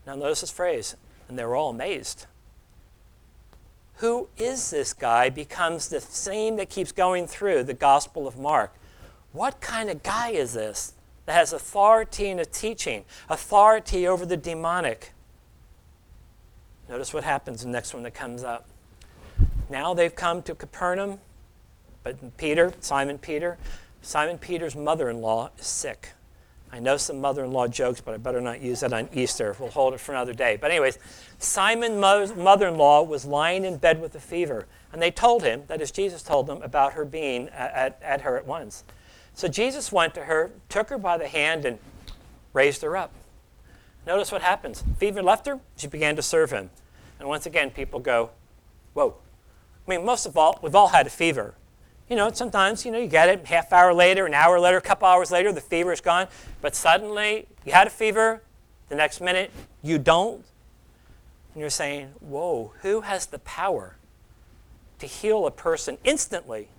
Now, 0.05 0.15
notice 0.15 0.39
this 0.39 0.51
phrase, 0.51 0.95
and 1.27 1.37
they're 1.37 1.53
all 1.53 1.71
amazed. 1.71 2.27
Who 3.95 4.29
is 4.37 4.71
this 4.71 4.93
guy 4.93 5.29
becomes 5.29 5.89
the 5.89 5.99
theme 5.99 6.55
that 6.55 6.69
keeps 6.69 6.93
going 6.93 7.27
through 7.27 7.63
the 7.63 7.73
Gospel 7.73 8.25
of 8.25 8.39
Mark. 8.39 8.73
What 9.33 9.59
kind 9.59 9.89
of 9.89 10.01
guy 10.01 10.29
is 10.29 10.53
this 10.53 10.93
that 11.27 11.33
has 11.33 11.53
authority 11.53 12.29
in 12.29 12.39
a 12.39 12.45
teaching, 12.45 13.03
authority 13.29 14.07
over 14.07 14.25
the 14.25 14.37
demonic? 14.37 15.11
Notice 16.89 17.13
what 17.13 17.25
happens 17.25 17.61
the 17.61 17.69
next 17.69 17.93
one 17.93 18.03
that 18.03 18.13
comes 18.13 18.43
up. 18.43 18.67
Now 19.69 19.93
they've 19.93 20.15
come 20.15 20.41
to 20.43 20.55
Capernaum, 20.55 21.19
but 22.01 22.37
Peter, 22.37 22.73
Simon 22.79 23.17
Peter, 23.17 23.57
Simon 24.01 24.37
Peter's 24.37 24.73
mother 24.73 25.09
in 25.09 25.19
law 25.21 25.51
is 25.59 25.67
sick. 25.67 26.13
I 26.71 26.79
know 26.79 26.95
some 26.95 27.19
mother 27.19 27.43
in 27.43 27.51
law 27.51 27.67
jokes, 27.67 27.99
but 27.99 28.13
I 28.13 28.17
better 28.17 28.39
not 28.39 28.61
use 28.61 28.79
that 28.79 28.93
on 28.93 29.09
Easter. 29.13 29.53
We'll 29.59 29.69
hold 29.69 29.93
it 29.93 29.99
for 29.99 30.13
another 30.13 30.33
day. 30.33 30.57
But, 30.59 30.71
anyways, 30.71 30.97
Simon's 31.39 32.35
mother 32.35 32.67
in 32.67 32.77
law 32.77 33.03
was 33.03 33.25
lying 33.25 33.65
in 33.65 33.77
bed 33.77 34.01
with 34.01 34.15
a 34.15 34.19
fever. 34.19 34.65
And 34.91 35.01
they 35.01 35.11
told 35.11 35.43
him, 35.43 35.63
that 35.67 35.81
is, 35.81 35.91
Jesus 35.91 36.23
told 36.23 36.47
them, 36.47 36.61
about 36.61 36.93
her 36.93 37.05
being 37.05 37.47
at, 37.49 37.99
at 38.01 38.21
her 38.21 38.37
at 38.37 38.45
once. 38.45 38.83
So 39.37 39.47
Jesus 39.47 39.91
went 39.91 40.15
to 40.15 40.23
her, 40.23 40.49
took 40.67 40.89
her 40.89 40.97
by 40.97 41.19
the 41.19 41.27
hand, 41.27 41.63
and 41.63 41.77
raised 42.53 42.81
her 42.81 42.97
up. 42.97 43.13
Notice 44.07 44.31
what 44.31 44.41
happens. 44.41 44.83
Fever 44.97 45.21
left 45.21 45.45
her, 45.45 45.59
she 45.75 45.85
began 45.85 46.15
to 46.15 46.23
serve 46.23 46.49
him. 46.49 46.71
And 47.19 47.29
once 47.29 47.45
again, 47.45 47.69
people 47.69 47.99
go, 47.99 48.31
Whoa. 48.95 49.13
I 49.87 49.91
mean, 49.91 50.03
most 50.03 50.25
of 50.25 50.37
all, 50.37 50.57
we've 50.63 50.73
all 50.73 50.87
had 50.87 51.05
a 51.05 51.11
fever. 51.11 51.53
You 52.09 52.15
know, 52.15 52.31
sometimes, 52.31 52.83
you 52.83 52.91
know, 52.91 52.97
you 52.97 53.05
get 53.05 53.29
it 53.29 53.45
half 53.45 53.71
hour 53.71 53.93
later, 53.93 54.25
an 54.25 54.33
hour 54.33 54.59
later, 54.59 54.77
a 54.77 54.81
couple 54.81 55.07
hours 55.07 55.29
later, 55.29 55.53
the 55.53 55.61
fever 55.61 55.91
is 55.91 56.01
gone. 56.01 56.27
But 56.59 56.73
suddenly, 56.73 57.45
you 57.63 57.73
had 57.73 57.85
a 57.85 57.91
fever, 57.91 58.41
the 58.89 58.95
next 58.95 59.21
minute, 59.21 59.51
you 59.83 59.99
don't. 59.99 60.43
And 61.53 61.61
you're 61.61 61.69
saying, 61.69 62.07
whoa, 62.21 62.73
who 62.81 63.01
has 63.01 63.27
the 63.27 63.37
power 63.37 63.97
to 64.97 65.05
heal 65.05 65.45
a 65.45 65.51
person 65.51 65.99
instantly 66.03 66.69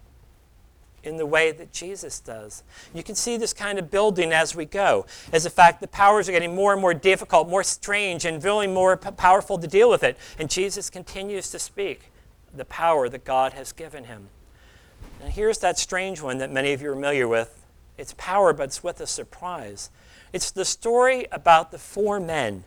in 1.03 1.17
the 1.17 1.27
way 1.27 1.53
that 1.53 1.73
Jesus 1.73 2.21
does? 2.21 2.63
You 2.95 3.03
can 3.03 3.15
see 3.15 3.37
this 3.37 3.53
kind 3.53 3.79
of 3.79 3.91
building 3.91 4.33
as 4.33 4.55
we 4.55 4.65
go. 4.65 5.07
As 5.33 5.47
a 5.47 5.51
fact, 5.51 5.81
the 5.81 5.89
powers 5.89 6.29
are 6.29 6.33
getting 6.33 6.55
more 6.55 6.73
and 6.73 6.81
more 6.81 6.95
difficult, 6.95 7.49
more 7.49 7.65
strange, 7.65 8.25
and 8.25 8.43
really 8.43 8.67
more 8.67 8.97
p- 8.97 9.11
powerful 9.11 9.59
to 9.59 9.67
deal 9.67 9.91
with 9.91 10.03
it. 10.03 10.17
And 10.39 10.51
Jesus 10.51 10.91
continues 10.91 11.51
to 11.51 11.59
speak 11.59 12.11
the 12.55 12.65
power 12.65 13.09
that 13.09 13.25
God 13.25 13.53
has 13.53 13.73
given 13.73 14.05
him. 14.05 14.29
And 15.23 15.33
here's 15.33 15.59
that 15.59 15.79
strange 15.79 16.23
one 16.23 16.39
that 16.39 16.51
many 16.51 16.73
of 16.73 16.83
you 16.83 16.91
are 16.91 16.95
familiar 16.95 17.29
with. 17.29 17.65
It's 17.97 18.15
power, 18.17 18.53
but 18.53 18.65
it's 18.65 18.85
with 18.85 19.01
a 19.01 19.07
surprise. 19.07 19.91
It's 20.33 20.51
the 20.51 20.65
story 20.65 21.27
about 21.33 21.71
the 21.71 21.79
four 21.79 22.21
men 22.21 22.65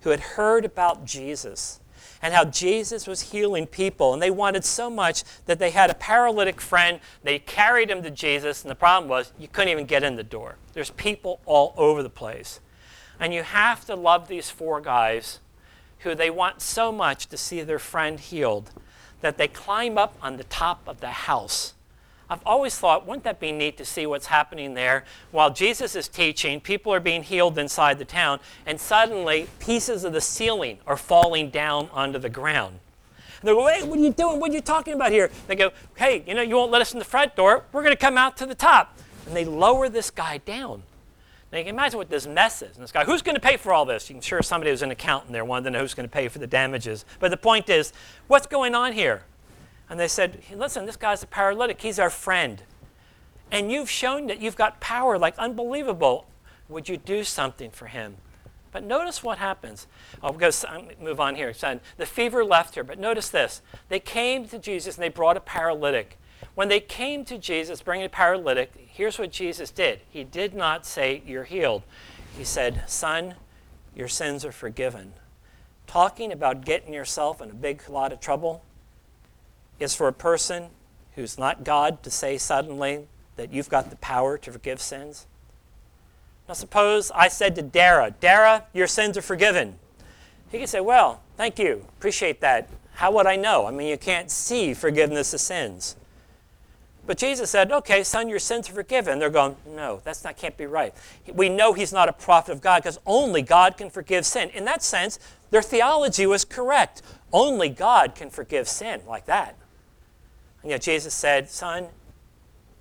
who 0.00 0.10
had 0.10 0.20
heard 0.20 0.64
about 0.64 1.04
Jesus 1.04 1.80
and 2.22 2.32
how 2.32 2.44
Jesus 2.44 3.06
was 3.06 3.32
healing 3.32 3.66
people. 3.66 4.12
And 4.12 4.22
they 4.22 4.30
wanted 4.30 4.64
so 4.64 4.88
much 4.88 5.24
that 5.46 5.58
they 5.58 5.70
had 5.70 5.90
a 5.90 5.94
paralytic 5.94 6.60
friend. 6.60 7.00
They 7.24 7.40
carried 7.40 7.90
him 7.90 8.02
to 8.04 8.10
Jesus, 8.10 8.62
and 8.62 8.70
the 8.70 8.76
problem 8.76 9.10
was 9.10 9.32
you 9.38 9.48
couldn't 9.48 9.72
even 9.72 9.86
get 9.86 10.04
in 10.04 10.14
the 10.14 10.22
door. 10.22 10.56
There's 10.72 10.90
people 10.90 11.40
all 11.44 11.74
over 11.76 12.02
the 12.02 12.08
place. 12.08 12.60
And 13.18 13.34
you 13.34 13.42
have 13.42 13.84
to 13.86 13.96
love 13.96 14.28
these 14.28 14.48
four 14.48 14.80
guys 14.80 15.40
who 16.00 16.14
they 16.14 16.30
want 16.30 16.62
so 16.62 16.90
much 16.90 17.26
to 17.26 17.36
see 17.36 17.62
their 17.62 17.78
friend 17.78 18.18
healed 18.18 18.70
that 19.20 19.36
they 19.36 19.48
climb 19.48 19.98
up 19.98 20.16
on 20.22 20.36
the 20.36 20.44
top 20.44 20.82
of 20.86 21.00
the 21.00 21.08
house 21.08 21.74
I've 22.32 22.40
always 22.46 22.78
thought, 22.78 23.06
wouldn't 23.06 23.24
that 23.24 23.40
be 23.40 23.52
neat 23.52 23.76
to 23.76 23.84
see 23.84 24.06
what's 24.06 24.24
happening 24.24 24.72
there? 24.72 25.04
While 25.32 25.52
Jesus 25.52 25.94
is 25.94 26.08
teaching, 26.08 26.62
people 26.62 26.90
are 26.94 26.98
being 26.98 27.22
healed 27.22 27.58
inside 27.58 27.98
the 27.98 28.06
town, 28.06 28.40
and 28.64 28.80
suddenly 28.80 29.48
pieces 29.58 30.02
of 30.02 30.14
the 30.14 30.20
ceiling 30.22 30.78
are 30.86 30.96
falling 30.96 31.50
down 31.50 31.90
onto 31.92 32.18
the 32.18 32.30
ground. 32.30 32.78
And 33.40 33.48
they 33.48 33.52
go, 33.52 33.66
hey, 33.66 33.82
what 33.82 33.98
are 33.98 34.02
you 34.02 34.12
doing? 34.12 34.40
What 34.40 34.50
are 34.50 34.54
you 34.54 34.62
talking 34.62 34.94
about 34.94 35.12
here? 35.12 35.30
They 35.46 35.56
go, 35.56 35.72
hey, 35.96 36.24
you 36.26 36.32
know, 36.32 36.40
you 36.40 36.56
won't 36.56 36.70
let 36.70 36.80
us 36.80 36.94
in 36.94 36.98
the 36.98 37.04
front 37.04 37.36
door. 37.36 37.64
We're 37.70 37.82
going 37.82 37.94
to 37.94 38.00
come 38.00 38.16
out 38.16 38.38
to 38.38 38.46
the 38.46 38.54
top. 38.54 38.96
And 39.26 39.36
they 39.36 39.44
lower 39.44 39.90
this 39.90 40.10
guy 40.10 40.38
down. 40.38 40.84
Now 41.52 41.58
you 41.58 41.64
can 41.64 41.74
imagine 41.74 41.98
what 41.98 42.08
this 42.08 42.26
mess 42.26 42.62
is. 42.62 42.76
And 42.76 42.82
this 42.82 42.92
guy, 42.92 43.04
who's 43.04 43.20
going 43.20 43.34
to 43.34 43.42
pay 43.42 43.58
for 43.58 43.74
all 43.74 43.84
this? 43.84 44.08
You 44.08 44.14
can 44.14 44.22
sure 44.22 44.40
somebody 44.40 44.70
who's 44.70 44.80
an 44.80 44.90
accountant 44.90 45.32
there 45.32 45.44
wanted 45.44 45.64
to 45.64 45.70
know 45.72 45.80
who's 45.80 45.92
going 45.92 46.08
to 46.08 46.12
pay 46.12 46.28
for 46.28 46.38
the 46.38 46.46
damages. 46.46 47.04
But 47.20 47.30
the 47.30 47.36
point 47.36 47.68
is, 47.68 47.92
what's 48.26 48.46
going 48.46 48.74
on 48.74 48.94
here? 48.94 49.24
And 49.92 50.00
they 50.00 50.08
said, 50.08 50.40
Listen, 50.54 50.86
this 50.86 50.96
guy's 50.96 51.22
a 51.22 51.26
paralytic. 51.26 51.82
He's 51.82 51.98
our 51.98 52.08
friend. 52.08 52.62
And 53.50 53.70
you've 53.70 53.90
shown 53.90 54.26
that 54.28 54.40
you've 54.40 54.56
got 54.56 54.80
power, 54.80 55.18
like 55.18 55.36
unbelievable. 55.36 56.26
Would 56.70 56.88
you 56.88 56.96
do 56.96 57.24
something 57.24 57.70
for 57.70 57.88
him? 57.88 58.16
But 58.70 58.84
notice 58.84 59.22
what 59.22 59.36
happens. 59.36 59.86
Oh, 60.22 60.28
I'll 60.28 60.32
go 60.32 60.50
um, 60.66 60.88
move 60.98 61.20
on 61.20 61.34
here. 61.34 61.52
The 61.52 62.06
fever 62.06 62.42
left 62.42 62.74
her, 62.76 62.82
but 62.82 62.98
notice 62.98 63.28
this. 63.28 63.60
They 63.90 64.00
came 64.00 64.48
to 64.48 64.58
Jesus 64.58 64.94
and 64.94 65.04
they 65.04 65.10
brought 65.10 65.36
a 65.36 65.40
paralytic. 65.40 66.18
When 66.54 66.68
they 66.68 66.80
came 66.80 67.26
to 67.26 67.36
Jesus 67.36 67.82
bringing 67.82 68.06
a 68.06 68.08
paralytic, 68.08 68.72
here's 68.74 69.18
what 69.18 69.30
Jesus 69.30 69.70
did. 69.70 70.00
He 70.08 70.24
did 70.24 70.54
not 70.54 70.86
say, 70.86 71.22
You're 71.26 71.44
healed. 71.44 71.82
He 72.34 72.44
said, 72.44 72.84
Son, 72.86 73.34
your 73.94 74.08
sins 74.08 74.42
are 74.46 74.52
forgiven. 74.52 75.12
Talking 75.86 76.32
about 76.32 76.64
getting 76.64 76.94
yourself 76.94 77.42
in 77.42 77.50
a 77.50 77.54
big 77.54 77.86
lot 77.90 78.10
of 78.10 78.20
trouble, 78.20 78.64
is 79.78 79.94
for 79.94 80.08
a 80.08 80.12
person 80.12 80.68
who's 81.14 81.38
not 81.38 81.64
God 81.64 82.02
to 82.02 82.10
say 82.10 82.38
suddenly 82.38 83.06
that 83.36 83.52
you've 83.52 83.68
got 83.68 83.90
the 83.90 83.96
power 83.96 84.38
to 84.38 84.52
forgive 84.52 84.80
sins? 84.80 85.26
Now, 86.48 86.54
suppose 86.54 87.10
I 87.14 87.28
said 87.28 87.54
to 87.56 87.62
Dara, 87.62 88.14
Dara, 88.20 88.64
your 88.72 88.86
sins 88.86 89.16
are 89.16 89.22
forgiven. 89.22 89.78
He 90.50 90.58
could 90.58 90.68
say, 90.68 90.80
Well, 90.80 91.22
thank 91.36 91.58
you, 91.58 91.86
appreciate 91.98 92.40
that. 92.40 92.68
How 92.94 93.10
would 93.12 93.26
I 93.26 93.36
know? 93.36 93.66
I 93.66 93.70
mean, 93.70 93.88
you 93.88 93.96
can't 93.96 94.30
see 94.30 94.74
forgiveness 94.74 95.32
of 95.32 95.40
sins. 95.40 95.96
But 97.06 97.18
Jesus 97.18 97.50
said, 97.50 97.72
Okay, 97.72 98.04
son, 98.04 98.28
your 98.28 98.38
sins 98.38 98.68
are 98.68 98.74
forgiven. 98.74 99.18
They're 99.18 99.30
going, 99.30 99.56
No, 99.66 100.00
that's 100.04 100.24
not 100.24 100.36
can't 100.36 100.56
be 100.56 100.66
right. 100.66 100.94
We 101.32 101.48
know 101.48 101.72
he's 101.72 101.92
not 101.92 102.08
a 102.08 102.12
prophet 102.12 102.52
of 102.52 102.60
God 102.60 102.82
because 102.82 102.98
only 103.06 103.42
God 103.42 103.76
can 103.76 103.90
forgive 103.90 104.26
sin. 104.26 104.50
In 104.50 104.64
that 104.66 104.82
sense, 104.82 105.18
their 105.50 105.62
theology 105.62 106.26
was 106.26 106.44
correct. 106.44 107.02
Only 107.32 107.68
God 107.68 108.14
can 108.14 108.30
forgive 108.30 108.68
sin 108.68 109.00
like 109.06 109.26
that. 109.26 109.56
And 110.62 110.70
yet 110.70 110.82
Jesus 110.82 111.14
said, 111.14 111.50
Son, 111.50 111.88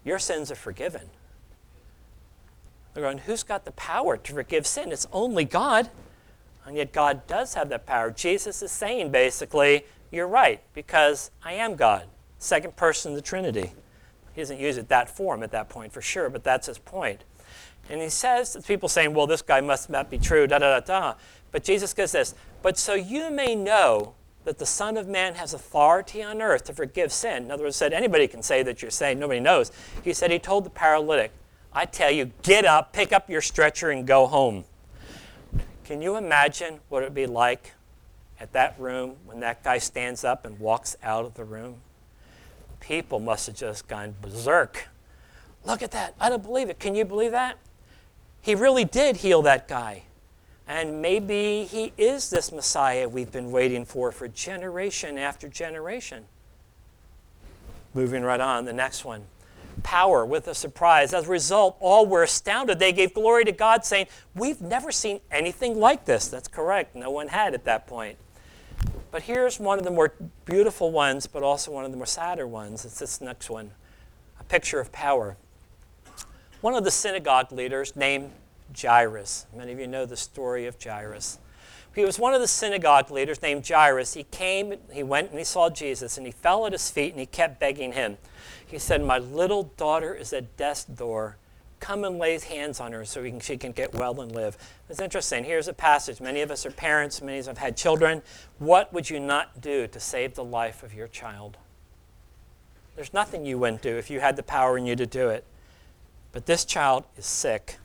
your 0.03 0.19
sins 0.19 0.51
are 0.51 0.55
forgiven. 0.55 1.09
They're 2.93 3.03
going, 3.03 3.19
Who's 3.19 3.43
got 3.43 3.65
the 3.65 3.71
power 3.71 4.17
to 4.17 4.33
forgive 4.33 4.67
sin? 4.67 4.91
It's 4.91 5.07
only 5.11 5.45
God. 5.45 5.89
And 6.65 6.75
yet 6.77 6.93
God 6.93 7.25
does 7.25 7.55
have 7.55 7.69
that 7.69 7.85
power. 7.85 8.11
Jesus 8.11 8.61
is 8.61 8.71
saying 8.71 9.11
basically, 9.11 9.85
You're 10.11 10.27
right, 10.27 10.61
because 10.73 11.31
I 11.43 11.53
am 11.53 11.75
God, 11.75 12.05
second 12.37 12.75
person 12.75 13.11
of 13.11 13.15
the 13.15 13.21
Trinity. 13.21 13.71
He 14.33 14.41
doesn't 14.41 14.59
use 14.59 14.77
it 14.77 14.87
that 14.89 15.09
form 15.15 15.43
at 15.43 15.51
that 15.51 15.69
point 15.69 15.91
for 15.91 16.01
sure, 16.01 16.29
but 16.29 16.43
that's 16.43 16.67
his 16.67 16.77
point. 16.77 17.23
And 17.89 18.01
he 18.01 18.09
says, 18.09 18.53
to 18.53 18.61
people 18.61 18.87
saying, 18.87 19.13
well, 19.13 19.27
this 19.27 19.41
guy 19.41 19.59
must 19.59 19.89
not 19.89 20.09
be 20.09 20.17
true, 20.17 20.47
da 20.47 20.59
da 20.59 20.79
da 20.79 20.85
da. 20.85 21.15
But 21.51 21.63
Jesus 21.63 21.91
says 21.91 22.11
this, 22.11 22.35
but 22.61 22.77
so 22.77 22.93
you 22.93 23.29
may 23.29 23.55
know 23.55 24.13
that 24.43 24.57
the 24.57 24.65
Son 24.65 24.97
of 24.97 25.07
Man 25.07 25.35
has 25.35 25.53
authority 25.53 26.23
on 26.23 26.41
earth 26.41 26.63
to 26.65 26.73
forgive 26.73 27.11
sin. 27.11 27.43
In 27.43 27.51
other 27.51 27.63
words, 27.63 27.75
said 27.75 27.93
anybody 27.93 28.27
can 28.27 28.41
say 28.41 28.63
that 28.63 28.81
you're 28.81 28.91
saying, 28.91 29.19
nobody 29.19 29.39
knows. 29.39 29.71
He 30.03 30.13
said 30.13 30.31
he 30.31 30.39
told 30.39 30.65
the 30.65 30.69
paralytic, 30.69 31.31
I 31.73 31.85
tell 31.85 32.11
you, 32.11 32.31
get 32.41 32.65
up, 32.65 32.91
pick 32.91 33.13
up 33.13 33.29
your 33.29 33.41
stretcher, 33.41 33.91
and 33.91 34.05
go 34.05 34.27
home. 34.27 34.65
Can 35.85 36.01
you 36.01 36.15
imagine 36.15 36.79
what 36.89 37.03
it 37.03 37.07
would 37.07 37.13
be 37.13 37.27
like 37.27 37.73
at 38.39 38.51
that 38.53 38.79
room 38.79 39.15
when 39.25 39.39
that 39.41 39.63
guy 39.63 39.77
stands 39.77 40.23
up 40.23 40.45
and 40.45 40.59
walks 40.59 40.95
out 41.03 41.25
of 41.25 41.35
the 41.35 41.43
room? 41.43 41.77
People 42.79 43.19
must 43.19 43.47
have 43.47 43.55
just 43.55 43.87
gone 43.87 44.15
berserk. 44.21 44.87
Look 45.63 45.83
at 45.83 45.91
that. 45.91 46.15
I 46.19 46.29
don't 46.29 46.43
believe 46.43 46.69
it. 46.69 46.79
Can 46.79 46.95
you 46.95 47.05
believe 47.05 47.31
that? 47.31 47.57
He 48.41 48.55
really 48.55 48.85
did 48.85 49.17
heal 49.17 49.43
that 49.43 49.67
guy. 49.67 50.03
And 50.71 51.01
maybe 51.01 51.65
he 51.65 51.91
is 51.97 52.29
this 52.29 52.49
Messiah 52.49 53.09
we've 53.09 53.29
been 53.29 53.51
waiting 53.51 53.83
for 53.83 54.09
for 54.13 54.29
generation 54.29 55.17
after 55.17 55.49
generation. 55.49 56.23
Moving 57.93 58.23
right 58.23 58.39
on, 58.39 58.63
the 58.63 58.71
next 58.71 59.03
one. 59.03 59.23
Power 59.83 60.25
with 60.25 60.47
a 60.47 60.55
surprise. 60.55 61.13
As 61.13 61.25
a 61.25 61.29
result, 61.29 61.75
all 61.81 62.05
were 62.05 62.23
astounded. 62.23 62.79
They 62.79 62.93
gave 62.93 63.13
glory 63.13 63.43
to 63.43 63.51
God, 63.51 63.83
saying, 63.83 64.07
We've 64.33 64.61
never 64.61 64.93
seen 64.93 65.19
anything 65.29 65.77
like 65.77 66.05
this. 66.05 66.29
That's 66.29 66.47
correct. 66.47 66.95
No 66.95 67.11
one 67.11 67.27
had 67.27 67.53
at 67.53 67.65
that 67.65 67.85
point. 67.85 68.17
But 69.11 69.23
here's 69.23 69.59
one 69.59 69.77
of 69.77 69.83
the 69.83 69.91
more 69.91 70.13
beautiful 70.45 70.89
ones, 70.89 71.27
but 71.27 71.43
also 71.43 71.71
one 71.71 71.83
of 71.83 71.91
the 71.91 71.97
more 71.97 72.05
sadder 72.05 72.47
ones. 72.47 72.85
It's 72.85 72.97
this 72.97 73.19
next 73.19 73.49
one 73.49 73.71
a 74.39 74.45
picture 74.45 74.79
of 74.79 74.93
power. 74.93 75.35
One 76.61 76.75
of 76.75 76.85
the 76.85 76.91
synagogue 76.91 77.51
leaders 77.51 77.93
named 77.93 78.31
Jairus. 78.79 79.45
Many 79.55 79.71
of 79.71 79.79
you 79.79 79.87
know 79.87 80.05
the 80.05 80.17
story 80.17 80.65
of 80.65 80.81
Jairus. 80.81 81.39
He 81.93 82.05
was 82.05 82.17
one 82.17 82.33
of 82.33 82.39
the 82.39 82.47
synagogue 82.47 83.11
leaders 83.11 83.41
named 83.41 83.67
Jairus. 83.67 84.13
He 84.13 84.23
came, 84.23 84.75
he 84.91 85.03
went 85.03 85.29
and 85.31 85.39
he 85.39 85.43
saw 85.43 85.69
Jesus, 85.69 86.17
and 86.17 86.25
he 86.25 86.31
fell 86.31 86.65
at 86.65 86.71
his 86.71 86.89
feet 86.89 87.11
and 87.11 87.19
he 87.19 87.25
kept 87.25 87.59
begging 87.59 87.93
him. 87.93 88.17
He 88.65 88.79
said, 88.79 89.03
My 89.03 89.17
little 89.17 89.63
daughter 89.75 90.13
is 90.13 90.31
at 90.31 90.55
death's 90.55 90.85
door. 90.85 91.37
Come 91.81 92.03
and 92.03 92.17
lay 92.17 92.39
hands 92.39 92.79
on 92.79 92.93
her 92.93 93.03
so 93.03 93.27
she 93.41 93.57
can 93.57 93.71
get 93.71 93.93
well 93.93 94.21
and 94.21 94.31
live. 94.31 94.57
It's 94.87 95.01
interesting. 95.01 95.43
Here's 95.43 95.67
a 95.67 95.73
passage. 95.73 96.21
Many 96.21 96.41
of 96.41 96.51
us 96.51 96.65
are 96.65 96.71
parents, 96.71 97.21
many 97.21 97.39
of 97.39 97.43
us 97.43 97.47
have 97.47 97.57
had 97.57 97.75
children. 97.75 98.21
What 98.59 98.93
would 98.93 99.09
you 99.09 99.19
not 99.19 99.59
do 99.59 99.87
to 99.87 99.99
save 99.99 100.35
the 100.35 100.43
life 100.43 100.83
of 100.83 100.93
your 100.93 101.07
child? 101.07 101.57
There's 102.95 103.13
nothing 103.13 103.45
you 103.45 103.57
wouldn't 103.57 103.81
do 103.81 103.97
if 103.97 104.09
you 104.09 104.19
had 104.19 104.35
the 104.35 104.43
power 104.43 104.77
in 104.77 104.85
you 104.85 104.95
to 104.95 105.05
do 105.05 105.29
it. 105.29 105.43
But 106.31 106.45
this 106.45 106.63
child 106.63 107.03
is 107.17 107.25
sick 107.25 107.77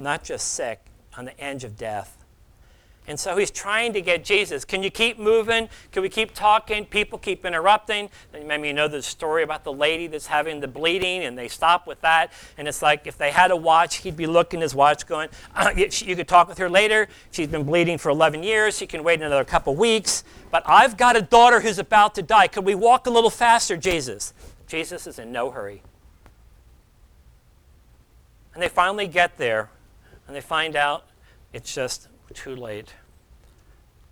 not 0.00 0.24
just 0.24 0.52
sick, 0.52 0.80
on 1.16 1.24
the 1.24 1.40
edge 1.42 1.64
of 1.64 1.76
death. 1.76 2.20
And 3.06 3.18
so 3.18 3.36
he's 3.36 3.50
trying 3.50 3.92
to 3.94 4.00
get 4.00 4.24
Jesus. 4.24 4.64
Can 4.64 4.82
you 4.84 4.90
keep 4.90 5.18
moving? 5.18 5.68
Can 5.90 6.02
we 6.02 6.08
keep 6.08 6.32
talking? 6.32 6.84
People 6.84 7.18
keep 7.18 7.44
interrupting. 7.44 8.08
Maybe 8.32 8.68
you 8.68 8.74
know 8.74 8.88
the 8.88 9.02
story 9.02 9.42
about 9.42 9.64
the 9.64 9.72
lady 9.72 10.06
that's 10.06 10.26
having 10.26 10.60
the 10.60 10.68
bleeding, 10.68 11.24
and 11.24 11.36
they 11.36 11.48
stop 11.48 11.88
with 11.88 12.00
that. 12.02 12.30
And 12.56 12.68
it's 12.68 12.82
like 12.82 13.08
if 13.08 13.18
they 13.18 13.32
had 13.32 13.50
a 13.50 13.56
watch, 13.56 13.96
he'd 13.96 14.16
be 14.16 14.28
looking 14.28 14.60
his 14.60 14.76
watch 14.76 15.06
going, 15.06 15.28
uh, 15.56 15.72
You 15.74 16.14
could 16.14 16.28
talk 16.28 16.46
with 16.46 16.58
her 16.58 16.70
later. 16.70 17.08
She's 17.32 17.48
been 17.48 17.64
bleeding 17.64 17.98
for 17.98 18.10
11 18.10 18.44
years. 18.44 18.76
She 18.76 18.86
can 18.86 19.02
wait 19.02 19.20
another 19.20 19.44
couple 19.44 19.74
weeks. 19.74 20.22
But 20.52 20.62
I've 20.66 20.96
got 20.96 21.16
a 21.16 21.22
daughter 21.22 21.60
who's 21.60 21.78
about 21.80 22.14
to 22.16 22.22
die. 22.22 22.46
Could 22.46 22.64
we 22.64 22.76
walk 22.76 23.06
a 23.08 23.10
little 23.10 23.30
faster, 23.30 23.76
Jesus? 23.76 24.34
Jesus 24.68 25.08
is 25.08 25.18
in 25.18 25.32
no 25.32 25.50
hurry. 25.50 25.82
And 28.54 28.62
they 28.62 28.68
finally 28.68 29.08
get 29.08 29.36
there 29.36 29.70
and 30.30 30.36
they 30.36 30.40
find 30.40 30.76
out 30.76 31.06
it's 31.52 31.74
just 31.74 32.06
too 32.34 32.54
late. 32.54 32.94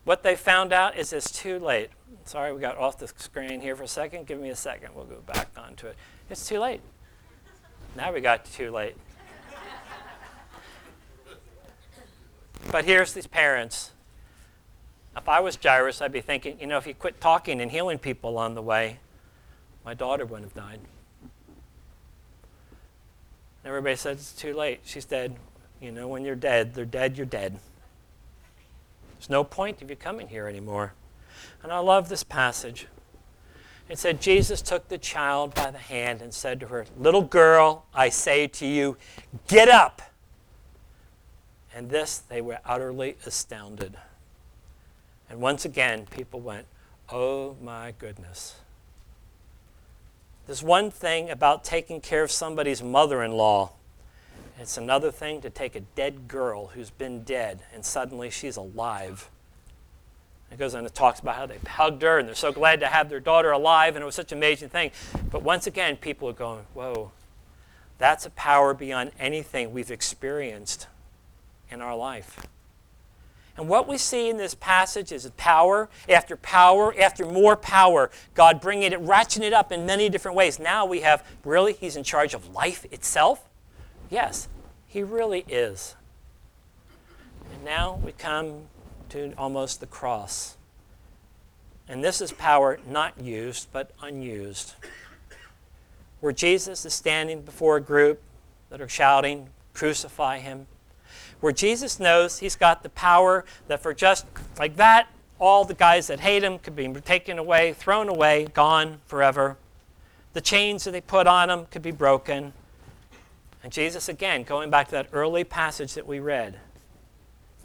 What 0.02 0.24
they 0.24 0.34
found 0.34 0.72
out 0.72 0.98
is 0.98 1.12
it's 1.12 1.30
too 1.30 1.60
late. 1.60 1.90
Sorry, 2.24 2.52
we 2.52 2.60
got 2.60 2.76
off 2.76 2.98
the 2.98 3.06
screen 3.06 3.60
here 3.60 3.76
for 3.76 3.84
a 3.84 3.86
second. 3.86 4.26
Give 4.26 4.40
me 4.40 4.50
a 4.50 4.56
second. 4.56 4.96
We'll 4.96 5.04
go 5.04 5.20
back 5.20 5.50
onto 5.56 5.86
it. 5.86 5.94
It's 6.28 6.48
too 6.48 6.58
late. 6.58 6.80
Now 7.94 8.12
we 8.12 8.20
got 8.20 8.44
too 8.46 8.72
late. 8.72 8.96
but 12.72 12.84
here's 12.84 13.12
these 13.12 13.28
parents. 13.28 13.92
If 15.16 15.28
I 15.28 15.38
was 15.38 15.56
Jairus, 15.62 16.00
I'd 16.00 16.10
be 16.10 16.20
thinking, 16.20 16.58
you 16.60 16.66
know, 16.66 16.78
if 16.78 16.84
he 16.84 16.94
quit 16.94 17.20
talking 17.20 17.60
and 17.60 17.70
healing 17.70 18.00
people 18.00 18.38
on 18.38 18.56
the 18.56 18.62
way, 18.62 18.98
my 19.84 19.94
daughter 19.94 20.26
wouldn't 20.26 20.52
have 20.52 20.64
died. 20.64 20.80
And 23.62 23.66
Everybody 23.66 23.94
says 23.94 24.18
it's 24.18 24.32
too 24.32 24.52
late. 24.52 24.80
She's 24.84 25.04
dead. 25.04 25.36
You 25.80 25.92
know, 25.92 26.08
when 26.08 26.24
you're 26.24 26.34
dead, 26.34 26.74
they're 26.74 26.84
dead, 26.84 27.16
you're 27.16 27.26
dead. 27.26 27.58
There's 29.18 29.30
no 29.30 29.44
point 29.44 29.82
of 29.82 29.90
you 29.90 29.96
coming 29.96 30.28
here 30.28 30.46
anymore. 30.46 30.94
And 31.62 31.72
I 31.72 31.78
love 31.78 32.08
this 32.08 32.22
passage. 32.22 32.86
It 33.88 33.98
said, 33.98 34.20
Jesus 34.20 34.60
took 34.60 34.88
the 34.88 34.98
child 34.98 35.54
by 35.54 35.70
the 35.70 35.78
hand 35.78 36.20
and 36.20 36.32
said 36.32 36.60
to 36.60 36.66
her, 36.66 36.86
Little 36.98 37.22
girl, 37.22 37.86
I 37.94 38.10
say 38.10 38.46
to 38.46 38.66
you, 38.66 38.96
get 39.46 39.68
up. 39.68 40.02
And 41.74 41.90
this, 41.90 42.18
they 42.18 42.40
were 42.40 42.58
utterly 42.64 43.16
astounded. 43.24 43.96
And 45.30 45.40
once 45.40 45.64
again, 45.64 46.06
people 46.06 46.40
went, 46.40 46.66
Oh 47.10 47.56
my 47.62 47.94
goodness. 47.98 48.56
There's 50.46 50.62
one 50.62 50.90
thing 50.90 51.30
about 51.30 51.64
taking 51.64 52.00
care 52.00 52.22
of 52.22 52.30
somebody's 52.30 52.82
mother 52.82 53.22
in 53.22 53.32
law. 53.32 53.72
It's 54.60 54.76
another 54.76 55.12
thing 55.12 55.40
to 55.42 55.50
take 55.50 55.76
a 55.76 55.80
dead 55.80 56.26
girl 56.26 56.68
who's 56.68 56.90
been 56.90 57.22
dead 57.22 57.60
and 57.72 57.84
suddenly 57.84 58.28
she's 58.28 58.56
alive. 58.56 59.30
It 60.50 60.58
goes 60.58 60.74
on 60.74 60.84
and 60.84 60.94
talks 60.94 61.20
about 61.20 61.36
how 61.36 61.46
they 61.46 61.58
hugged 61.64 62.02
her 62.02 62.18
and 62.18 62.26
they're 62.26 62.34
so 62.34 62.50
glad 62.50 62.80
to 62.80 62.88
have 62.88 63.08
their 63.08 63.20
daughter 63.20 63.52
alive 63.52 63.94
and 63.94 64.02
it 64.02 64.06
was 64.06 64.16
such 64.16 64.32
an 64.32 64.38
amazing 64.38 64.70
thing. 64.70 64.90
But 65.30 65.42
once 65.42 65.68
again, 65.68 65.96
people 65.96 66.28
are 66.28 66.34
going, 66.34 66.64
whoa, 66.74 67.12
that's 67.98 68.26
a 68.26 68.30
power 68.30 68.74
beyond 68.74 69.12
anything 69.18 69.72
we've 69.72 69.92
experienced 69.92 70.88
in 71.70 71.80
our 71.80 71.96
life. 71.96 72.40
And 73.56 73.68
what 73.68 73.88
we 73.88 73.98
see 73.98 74.28
in 74.28 74.38
this 74.38 74.54
passage 74.54 75.12
is 75.12 75.28
power 75.36 75.88
after 76.08 76.36
power 76.36 76.94
after 76.98 77.26
more 77.26 77.56
power. 77.56 78.10
God 78.34 78.60
bringing 78.60 78.92
it, 78.92 79.00
ratcheting 79.04 79.42
it 79.42 79.52
up 79.52 79.70
in 79.70 79.86
many 79.86 80.08
different 80.08 80.36
ways. 80.36 80.58
Now 80.58 80.84
we 80.84 81.00
have 81.00 81.24
really, 81.44 81.72
He's 81.74 81.96
in 81.96 82.04
charge 82.04 82.34
of 82.34 82.54
life 82.54 82.86
itself? 82.92 83.48
Yes, 84.10 84.48
He 84.86 85.02
really 85.02 85.44
is. 85.48 85.96
And 87.52 87.64
now 87.64 88.00
we 88.02 88.12
come 88.12 88.62
to 89.10 89.32
almost 89.36 89.80
the 89.80 89.86
cross. 89.86 90.56
And 91.88 92.04
this 92.04 92.20
is 92.20 92.32
power 92.32 92.78
not 92.86 93.20
used, 93.20 93.68
but 93.72 93.90
unused. 94.02 94.74
Where 96.20 96.32
Jesus 96.32 96.84
is 96.84 96.92
standing 96.92 97.42
before 97.42 97.76
a 97.76 97.80
group 97.80 98.20
that 98.70 98.80
are 98.80 98.88
shouting, 98.88 99.48
Crucify 99.72 100.38
Him 100.38 100.66
where 101.40 101.52
Jesus 101.52 102.00
knows 102.00 102.38
he's 102.38 102.56
got 102.56 102.82
the 102.82 102.88
power 102.88 103.44
that 103.68 103.82
for 103.82 103.94
just 103.94 104.26
like 104.58 104.76
that, 104.76 105.08
all 105.38 105.64
the 105.64 105.74
guys 105.74 106.08
that 106.08 106.20
hate 106.20 106.42
him 106.42 106.58
could 106.58 106.74
be 106.74 106.88
taken 106.88 107.38
away, 107.38 107.72
thrown 107.72 108.08
away, 108.08 108.48
gone 108.54 109.00
forever. 109.06 109.56
The 110.32 110.40
chains 110.40 110.84
that 110.84 110.90
they 110.90 111.00
put 111.00 111.26
on 111.26 111.48
him 111.48 111.66
could 111.66 111.82
be 111.82 111.92
broken. 111.92 112.52
And 113.62 113.72
Jesus, 113.72 114.08
again, 114.08 114.44
going 114.44 114.70
back 114.70 114.86
to 114.88 114.92
that 114.92 115.08
early 115.12 115.44
passage 115.44 115.94
that 115.94 116.06
we 116.06 116.20
read, 116.20 116.58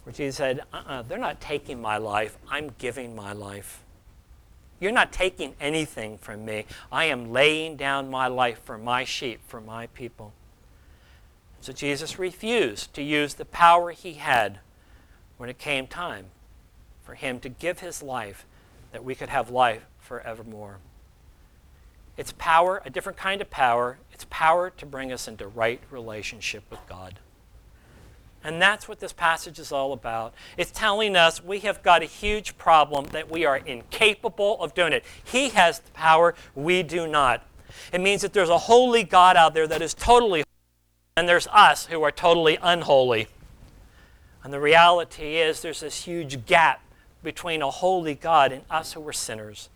where 0.02 0.12
Jesus 0.12 0.36
said, 0.36 0.60
uh 0.72 0.76
uh-uh, 0.76 1.02
they're 1.02 1.18
not 1.18 1.40
taking 1.40 1.80
my 1.80 1.96
life, 1.96 2.36
I'm 2.50 2.72
giving 2.78 3.14
my 3.14 3.32
life. 3.32 3.82
You're 4.80 4.92
not 4.92 5.12
taking 5.12 5.54
anything 5.60 6.18
from 6.18 6.44
me. 6.44 6.66
I 6.90 7.04
am 7.04 7.32
laying 7.32 7.76
down 7.76 8.10
my 8.10 8.26
life 8.26 8.60
for 8.64 8.76
my 8.76 9.04
sheep, 9.04 9.40
for 9.46 9.60
my 9.60 9.86
people. 9.88 10.32
So 11.60 11.72
Jesus 11.72 12.18
refused 12.18 12.92
to 12.94 13.02
use 13.02 13.34
the 13.34 13.46
power 13.46 13.92
he 13.92 14.14
had 14.14 14.58
when 15.38 15.48
it 15.48 15.58
came 15.58 15.86
time 15.86 16.26
for 17.02 17.14
him 17.14 17.40
to 17.40 17.48
give 17.48 17.78
his 17.78 18.02
life 18.02 18.44
that 18.92 19.04
we 19.04 19.14
could 19.14 19.28
have 19.28 19.48
life 19.48 19.86
forevermore. 19.98 20.78
It's 22.16 22.32
power, 22.32 22.82
a 22.84 22.90
different 22.90 23.18
kind 23.18 23.40
of 23.40 23.50
power. 23.50 23.98
It's 24.14 24.26
power 24.30 24.70
to 24.70 24.86
bring 24.86 25.12
us 25.12 25.28
into 25.28 25.46
right 25.48 25.80
relationship 25.90 26.64
with 26.70 26.80
God. 26.88 27.18
And 28.44 28.60
that's 28.60 28.86
what 28.86 29.00
this 29.00 29.12
passage 29.12 29.58
is 29.58 29.72
all 29.72 29.92
about. 29.92 30.34
It's 30.56 30.70
telling 30.70 31.16
us 31.16 31.42
we 31.42 31.60
have 31.60 31.82
got 31.82 32.02
a 32.02 32.06
huge 32.06 32.56
problem 32.58 33.06
that 33.06 33.30
we 33.30 33.44
are 33.44 33.56
incapable 33.56 34.60
of 34.62 34.74
doing 34.74 34.92
it. 34.92 35.04
He 35.24 35.48
has 35.50 35.80
the 35.80 35.90
power, 35.92 36.34
we 36.54 36.82
do 36.82 37.06
not. 37.06 37.42
It 37.92 38.00
means 38.00 38.22
that 38.22 38.32
there's 38.32 38.50
a 38.50 38.58
holy 38.58 39.02
God 39.02 39.36
out 39.36 39.54
there 39.54 39.66
that 39.66 39.82
is 39.82 39.94
totally 39.94 40.44
and 41.16 41.28
there's 41.28 41.46
us 41.48 41.86
who 41.86 42.02
are 42.02 42.10
totally 42.10 42.58
unholy. 42.60 43.28
And 44.42 44.52
the 44.52 44.60
reality 44.60 45.36
is 45.36 45.62
there's 45.62 45.80
this 45.80 46.04
huge 46.04 46.44
gap 46.44 46.82
between 47.22 47.62
a 47.62 47.70
holy 47.70 48.14
God 48.14 48.52
and 48.52 48.62
us 48.68 48.92
who 48.92 49.08
are 49.08 49.12
sinners. 49.12 49.70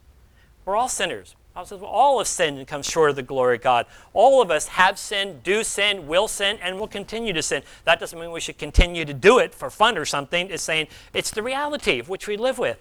We're 0.64 0.76
all 0.76 0.88
sinners. 0.88 1.36
Says, 1.66 1.80
well, 1.80 1.90
all 1.90 2.18
have 2.18 2.28
sinned 2.28 2.58
and 2.58 2.66
come 2.66 2.82
short 2.82 3.10
of 3.10 3.16
the 3.16 3.22
glory 3.22 3.56
of 3.56 3.62
God. 3.62 3.86
All 4.12 4.40
of 4.40 4.50
us 4.50 4.68
have 4.68 4.98
sinned, 4.98 5.42
do 5.42 5.64
sin, 5.64 6.06
will 6.06 6.28
sin, 6.28 6.58
and 6.62 6.78
will 6.78 6.88
continue 6.88 7.32
to 7.32 7.42
sin. 7.42 7.62
That 7.84 7.98
doesn't 7.98 8.18
mean 8.18 8.30
we 8.30 8.40
should 8.40 8.58
continue 8.58 9.04
to 9.04 9.14
do 9.14 9.38
it 9.38 9.54
for 9.54 9.70
fun 9.70 9.98
or 9.98 10.04
something. 10.04 10.50
It's 10.50 10.62
saying 10.62 10.86
it's 11.12 11.30
the 11.30 11.42
reality 11.42 11.98
of 11.98 12.08
which 12.08 12.28
we 12.28 12.36
live 12.36 12.58
with. 12.58 12.80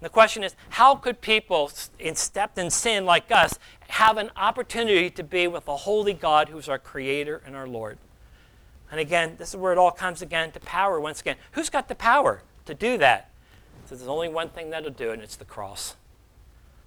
And 0.00 0.06
the 0.06 0.10
question 0.10 0.42
is, 0.42 0.56
how 0.70 0.96
could 0.96 1.20
people 1.20 1.70
in 2.00 2.16
stepped 2.16 2.58
in 2.58 2.70
sin 2.70 3.06
like 3.06 3.30
us 3.30 3.58
have 3.92 4.16
an 4.16 4.30
opportunity 4.36 5.10
to 5.10 5.22
be 5.22 5.46
with 5.46 5.66
the 5.66 5.76
holy 5.76 6.14
God 6.14 6.48
who's 6.48 6.66
our 6.66 6.78
creator 6.78 7.42
and 7.44 7.54
our 7.54 7.66
Lord. 7.66 7.98
And 8.90 8.98
again, 8.98 9.34
this 9.36 9.50
is 9.50 9.56
where 9.56 9.70
it 9.70 9.76
all 9.76 9.90
comes 9.90 10.22
again 10.22 10.50
to 10.52 10.60
power 10.60 10.98
once 10.98 11.20
again. 11.20 11.36
Who's 11.52 11.68
got 11.68 11.88
the 11.88 11.94
power 11.94 12.42
to 12.64 12.72
do 12.72 12.96
that? 12.96 13.30
So 13.84 13.94
there's 13.94 14.08
only 14.08 14.30
one 14.30 14.48
thing 14.48 14.70
that'll 14.70 14.90
do 14.92 15.10
and 15.10 15.20
it's 15.20 15.36
the 15.36 15.44
cross. 15.44 15.96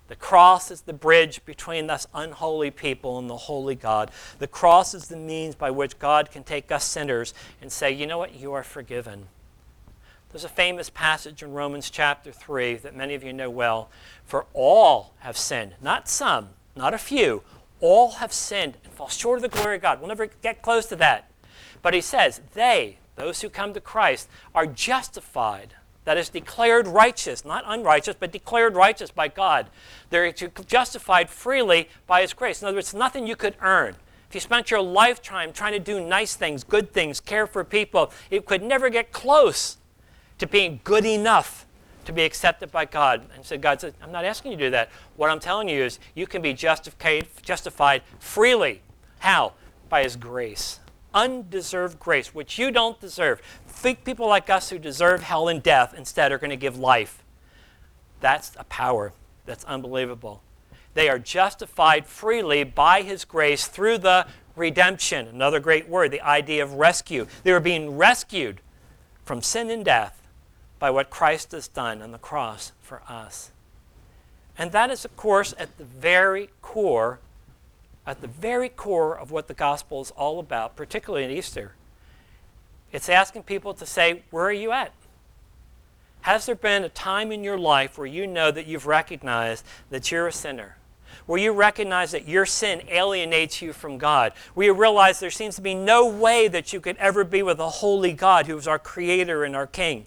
The 0.08 0.16
cross 0.16 0.70
is 0.70 0.82
the 0.82 0.94
bridge 0.94 1.44
between 1.46 1.90
us 1.90 2.06
unholy 2.14 2.70
people 2.70 3.18
and 3.18 3.30
the 3.30 3.38
holy 3.38 3.76
God. 3.76 4.12
The 4.38 4.48
cross 4.48 4.94
is 4.94 5.08
the 5.08 5.18
means 5.18 5.56
by 5.56 5.72
which 5.72 5.98
God 5.98 6.30
can 6.30 6.44
take 6.44 6.72
us 6.72 6.84
sinners 6.84 7.34
and 7.62 7.72
say, 7.72 7.92
you 7.92 8.06
know 8.06 8.20
what, 8.20 8.36
you 8.36 8.54
are 8.54 8.64
forgiven. 8.64 9.28
There's 10.32 10.44
a 10.44 10.50
famous 10.50 10.90
passage 10.90 11.42
in 11.42 11.54
Romans 11.54 11.90
chapter 11.90 12.32
3 12.32 12.76
that 12.76 12.96
many 12.96 13.16
of 13.16 13.24
you 13.24 13.34
know 13.34 13.50
well. 13.50 13.90
For 14.26 14.46
all 14.54 15.14
have 15.20 15.38
sinned, 15.38 15.76
not 15.82 16.10
some, 16.10 16.50
not 16.76 16.94
a 16.94 16.98
few. 16.98 17.42
All 17.80 18.12
have 18.14 18.34
sinned 18.34 18.78
and 18.84 18.94
fall 18.94 19.08
short 19.08 19.38
of 19.38 19.44
the 19.44 19.58
glory 19.58 19.78
of 19.78 19.82
God. 19.82 20.00
We'll 20.00 20.10
never 20.10 20.28
get 20.28 20.62
close 20.62 20.86
to 20.88 20.96
that. 20.98 21.32
But 21.82 21.94
he 21.94 22.02
says, 22.02 22.42
they, 22.54 22.98
those 23.16 23.42
who 23.42 23.50
come 23.50 23.74
to 23.74 23.80
Christ, 23.80 24.28
are 24.54 24.68
justified. 24.68 25.76
That 26.06 26.18
is 26.18 26.30
declared 26.30 26.88
righteous, 26.88 27.44
not 27.44 27.64
unrighteous, 27.68 28.16
but 28.20 28.32
declared 28.32 28.76
righteous 28.76 29.12
by 29.12 29.28
God. 29.28 29.68
They're 30.12 30.32
justified 30.32 31.30
freely 31.30 31.90
by 32.08 32.22
His 32.22 32.34
grace. 32.34 32.62
In 32.62 32.68
other 32.68 32.78
words, 32.78 32.94
nothing 32.94 33.28
you 33.28 33.36
could 33.36 33.56
earn. 33.62 33.96
If 34.30 34.36
you 34.36 34.40
spent 34.40 34.72
your 34.72 34.82
lifetime 34.82 35.52
trying 35.52 35.74
to 35.74 35.80
do 35.80 36.00
nice 36.00 36.36
things, 36.36 36.64
good 36.64 36.94
things, 36.94 37.20
care 37.20 37.48
for 37.48 37.64
people, 37.64 38.12
it 38.30 38.46
could 38.46 38.64
never 38.64 38.90
get 38.90 39.12
close 39.12 39.78
to 40.38 40.48
being 40.48 40.80
good 40.84 41.06
enough 41.06 41.66
to 42.06 42.14
be 42.14 42.24
accepted 42.24 42.72
by 42.72 42.86
God. 42.86 43.26
And 43.36 43.44
so 43.44 43.58
God 43.58 43.82
said, 43.82 43.96
I'm 44.02 44.12
not 44.12 44.26
asking 44.26 44.52
you 44.52 44.58
to 44.58 44.64
do 44.66 44.70
that. 44.72 44.90
What 45.16 45.32
I'm 45.32 45.40
telling 45.40 45.70
you 45.70 45.84
is 45.84 46.00
you 46.14 46.28
can 46.28 46.42
be 46.42 46.54
justified, 46.54 47.28
justified 47.42 48.04
freely. 48.20 48.82
How? 49.20 49.54
By 49.90 50.04
His 50.04 50.16
grace. 50.16 50.80
Undeserved 51.14 52.00
grace, 52.00 52.36
which 52.36 52.60
you 52.60 52.72
don't 52.72 53.00
deserve. 53.00 53.42
Think 53.86 54.04
people 54.04 54.28
like 54.28 54.50
us 54.50 54.72
who 54.72 54.80
deserve 54.80 55.22
hell 55.22 55.48
and 55.48 55.62
death 55.62 55.94
instead 55.96 56.32
are 56.32 56.40
going 56.40 56.50
to 56.50 56.56
give 56.56 56.76
life. 56.76 57.24
That's 58.20 58.52
a 58.58 58.64
power 58.64 59.14
that's 59.46 59.64
unbelievable. 59.66 60.42
They 60.96 61.08
are 61.08 61.20
justified 61.20 62.08
freely 62.08 62.64
by 62.64 63.04
His 63.04 63.26
grace 63.26 63.68
through 63.68 64.00
the 64.00 64.26
redemption. 64.56 65.28
Another 65.28 65.60
great 65.60 65.88
word, 65.88 66.10
the 66.10 66.22
idea 66.22 66.64
of 66.64 66.74
rescue. 66.74 67.28
They 67.44 67.52
are 67.52 67.60
being 67.60 67.96
rescued 67.96 68.60
from 69.24 69.44
sin 69.44 69.70
and 69.70 69.86
death 69.86 70.20
by 70.80 70.90
what 70.90 71.12
Christ 71.12 71.52
has 71.52 71.68
done 71.68 72.02
on 72.02 72.12
the 72.12 72.18
cross 72.18 72.72
for 72.82 73.04
us. 73.08 73.52
And 74.58 74.72
that 74.72 74.90
is, 74.90 75.06
of 75.06 75.16
course, 75.16 75.54
at 75.60 75.78
the 75.78 75.86
very 75.86 76.50
core, 76.64 77.20
at 78.08 78.22
the 78.22 78.28
very 78.28 78.70
core 78.70 79.16
of 79.16 79.30
what 79.30 79.48
the 79.48 79.54
gospel 79.54 80.02
is 80.02 80.10
all 80.10 80.40
about, 80.40 80.76
particularly 80.76 81.26
in 81.26 81.30
Easter. 81.30 81.76
It's 82.96 83.10
asking 83.10 83.44
people 83.44 83.74
to 83.74 83.86
say, 83.86 84.24
Where 84.32 84.46
are 84.46 84.54
you 84.54 84.72
at? 84.72 84.94
Has 86.22 86.46
there 86.46 86.56
been 86.56 86.86
a 86.86 86.90
time 86.90 87.30
in 87.30 87.44
your 87.44 87.58
life 87.58 87.98
where 87.98 88.08
you 88.08 88.26
know 88.26 88.52
that 88.52 88.68
you've 88.68 88.88
recognized 88.88 89.66
that 89.90 90.12
you're 90.12 90.28
a 90.28 90.32
sinner? 90.32 90.78
Where 91.26 91.38
you 91.38 91.52
recognize 91.52 92.12
that 92.12 92.26
your 92.26 92.46
sin 92.46 92.84
alienates 92.90 93.62
you 93.62 93.74
from 93.74 93.98
God? 93.98 94.32
Where 94.54 94.68
you 94.68 94.74
realize 94.74 95.20
there 95.20 95.30
seems 95.30 95.58
to 95.58 95.62
be 95.62 95.76
no 95.76 96.08
way 96.08 96.48
that 96.48 96.72
you 96.72 96.80
could 96.80 96.96
ever 96.96 97.26
be 97.26 97.44
with 97.44 97.60
a 97.60 97.70
holy 97.70 98.14
God 98.14 98.48
who 98.48 98.58
is 98.58 98.66
our 98.66 98.80
Creator 98.80 99.44
and 99.44 99.58
our 99.58 99.68
King? 99.68 100.06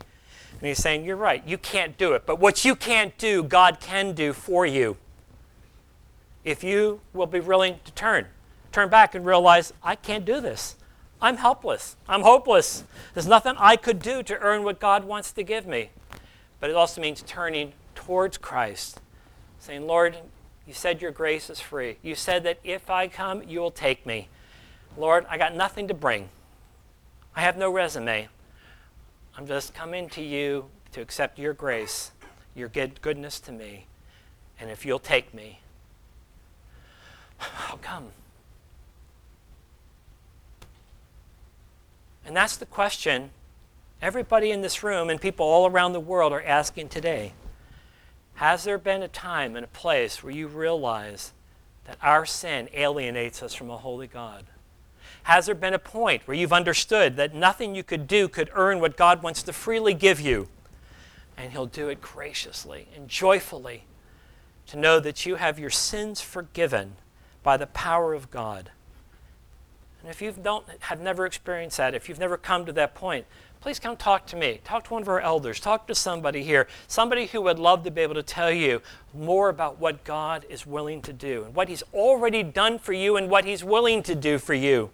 And 0.59 0.67
he's 0.67 0.79
saying, 0.79 1.05
You're 1.05 1.17
right, 1.17 1.47
you 1.47 1.59
can't 1.59 1.99
do 1.99 2.15
it. 2.15 2.25
But 2.25 2.41
what 2.41 2.65
you 2.65 2.75
can't 2.75 3.17
do, 3.19 3.43
God 3.43 3.81
can 3.81 4.15
do 4.15 4.33
for 4.33 4.65
you. 4.65 4.97
if 6.43 6.65
you 6.65 7.03
will 7.13 7.27
be 7.27 7.41
willing 7.41 7.81
to 7.85 7.93
turn. 7.93 8.29
Turn 8.73 8.89
back 8.89 9.15
and 9.15 9.27
realize, 9.27 9.75
I 9.83 9.95
can't 9.95 10.25
do 10.25 10.41
this. 10.41 10.75
I'm 11.21 11.37
helpless. 11.37 11.97
I'm 12.09 12.23
hopeless. 12.23 12.85
There's 13.15 13.27
nothing 13.27 13.55
I 13.59 13.77
could 13.77 14.01
do 14.01 14.23
to 14.23 14.39
earn 14.39 14.63
what 14.63 14.79
God 14.79 15.05
wants 15.05 15.33
to 15.33 15.43
give 15.43 15.67
me. 15.67 15.91
But 16.61 16.71
it 16.71 16.77
also 16.77 17.01
means 17.01 17.23
turning 17.27 17.73
towards 17.95 18.39
Christ, 18.39 19.01
saying, 19.59 19.87
Lord, 19.87 20.17
you 20.67 20.75
said 20.75 21.03
your 21.03 21.11
grace 21.11 21.51
is 21.51 21.61
free. 21.61 21.97
You 22.03 22.15
said 22.15 22.45
that 22.45 22.59
if 22.63 22.91
I 22.91 23.09
come, 23.09 23.43
you 23.43 23.61
will 23.61 23.71
take 23.71 24.07
me. 24.07 24.29
Lord, 24.97 25.27
I 25.29 25.39
got 25.39 25.55
nothing 25.55 25.89
to 25.89 25.95
bring. 25.95 26.29
I 27.35 27.41
have 27.41 27.57
no 27.57 27.71
resume. 27.71 28.29
I'm 29.37 29.47
just 29.47 29.75
coming 29.75 30.09
to 30.11 30.23
you 30.23 30.67
to 30.93 31.01
accept 31.01 31.39
your 31.39 31.53
grace, 31.53 32.11
your 32.55 32.69
good 32.69 33.01
goodness 33.01 33.41
to 33.41 33.53
me. 33.53 33.87
And 34.61 34.71
if 34.71 34.85
you'll 34.85 34.99
take 34.99 35.33
me, 35.33 35.61
I'll 37.69 37.79
come. 37.79 38.09
And 42.29 42.37
that's 42.37 42.59
the 42.59 42.67
question 42.67 43.31
everybody 44.03 44.51
in 44.51 44.61
this 44.61 44.83
room 44.83 45.09
and 45.09 45.19
people 45.19 45.47
all 45.47 45.67
around 45.67 45.95
the 45.95 45.99
world 45.99 46.31
are 46.31 46.43
asking 46.43 46.91
today. 46.91 47.33
Has 48.35 48.65
there 48.65 48.77
been 48.77 49.03
a 49.03 49.09
time 49.09 49.57
and 49.57 49.65
a 49.65 49.69
place 49.69 50.23
where 50.23 50.33
you 50.33 50.47
realize 50.47 51.33
that 51.87 51.97
our 52.03 52.27
sin 52.27 52.69
alienates 52.75 53.43
us 53.43 53.55
from 53.55 53.71
a 53.71 53.79
holy 53.79 54.07
God? 54.07 54.45
Has 55.23 55.47
there 55.47 55.55
been 55.55 55.73
a 55.73 55.79
point 55.79 56.29
where 56.29 56.37
you've 56.37 56.53
understood 56.53 57.17
that 57.17 57.35
nothing 57.35 57.75
you 57.75 57.83
could 57.83 58.07
do 58.07 58.29
could 58.29 58.51
earn 58.53 58.79
what 58.79 58.99
God 58.99 59.23
wants 59.23 59.43
to 59.45 59.53
freely 59.55 59.95
give 59.95 60.21
you? 60.21 60.49
And 61.35 61.53
He'll 61.53 61.65
do 61.65 61.89
it 61.89 62.03
graciously 62.03 62.89
and 62.95 63.09
joyfully 63.09 63.85
to 64.67 64.77
know 64.77 65.01
that 65.01 65.25
you 65.25 65.37
have 65.37 65.59
your 65.59 65.71
sins 65.71 66.21
forgiven 66.21 66.97
by 67.43 67.57
the 67.57 67.69
power 67.69 68.13
of 68.13 68.31
God. 68.31 68.71
And 70.09 70.15
if 70.15 70.23
you 70.23 70.33
don't 70.43 70.65
have 70.81 71.03
never 71.03 71.27
experienced 71.27 71.77
that, 71.77 71.95
if 71.95 72.09
you've 72.09 72.19
never 72.19 72.39
come 72.39 72.65
to 72.65 72.73
that 72.73 72.95
point, 72.95 73.27
please 73.61 73.79
come 73.79 73.95
talk 73.95 74.27
to 74.29 74.37
me. 74.37 74.59
Talk 74.65 74.85
to 74.85 74.95
one 74.95 75.03
of 75.03 75.09
our 75.09 75.21
elders. 75.21 75.61
Talk 75.61 75.87
to 75.87 75.95
somebody 75.95 76.43
here. 76.43 76.67
Somebody 76.87 77.27
who 77.27 77.43
would 77.43 77.59
love 77.59 77.85
to 77.85 77.91
be 77.91 78.01
able 78.01 78.15
to 78.15 78.23
tell 78.23 78.51
you 78.51 78.81
more 79.13 79.51
about 79.51 79.79
what 79.79 80.05
God 80.05 80.47
is 80.49 80.65
willing 80.65 81.03
to 81.03 81.13
do 81.13 81.45
and 81.45 81.55
what 81.55 81.69
He's 81.69 81.83
already 81.93 82.43
done 82.43 82.79
for 82.79 82.95
you 82.95 83.19
and 83.19 83.29
what 83.29 83.45
He's 83.45 83.63
willing 83.63 84.03
to 84.05 84.15
do 84.15 84.39
for 84.39 84.55
you. 84.55 84.89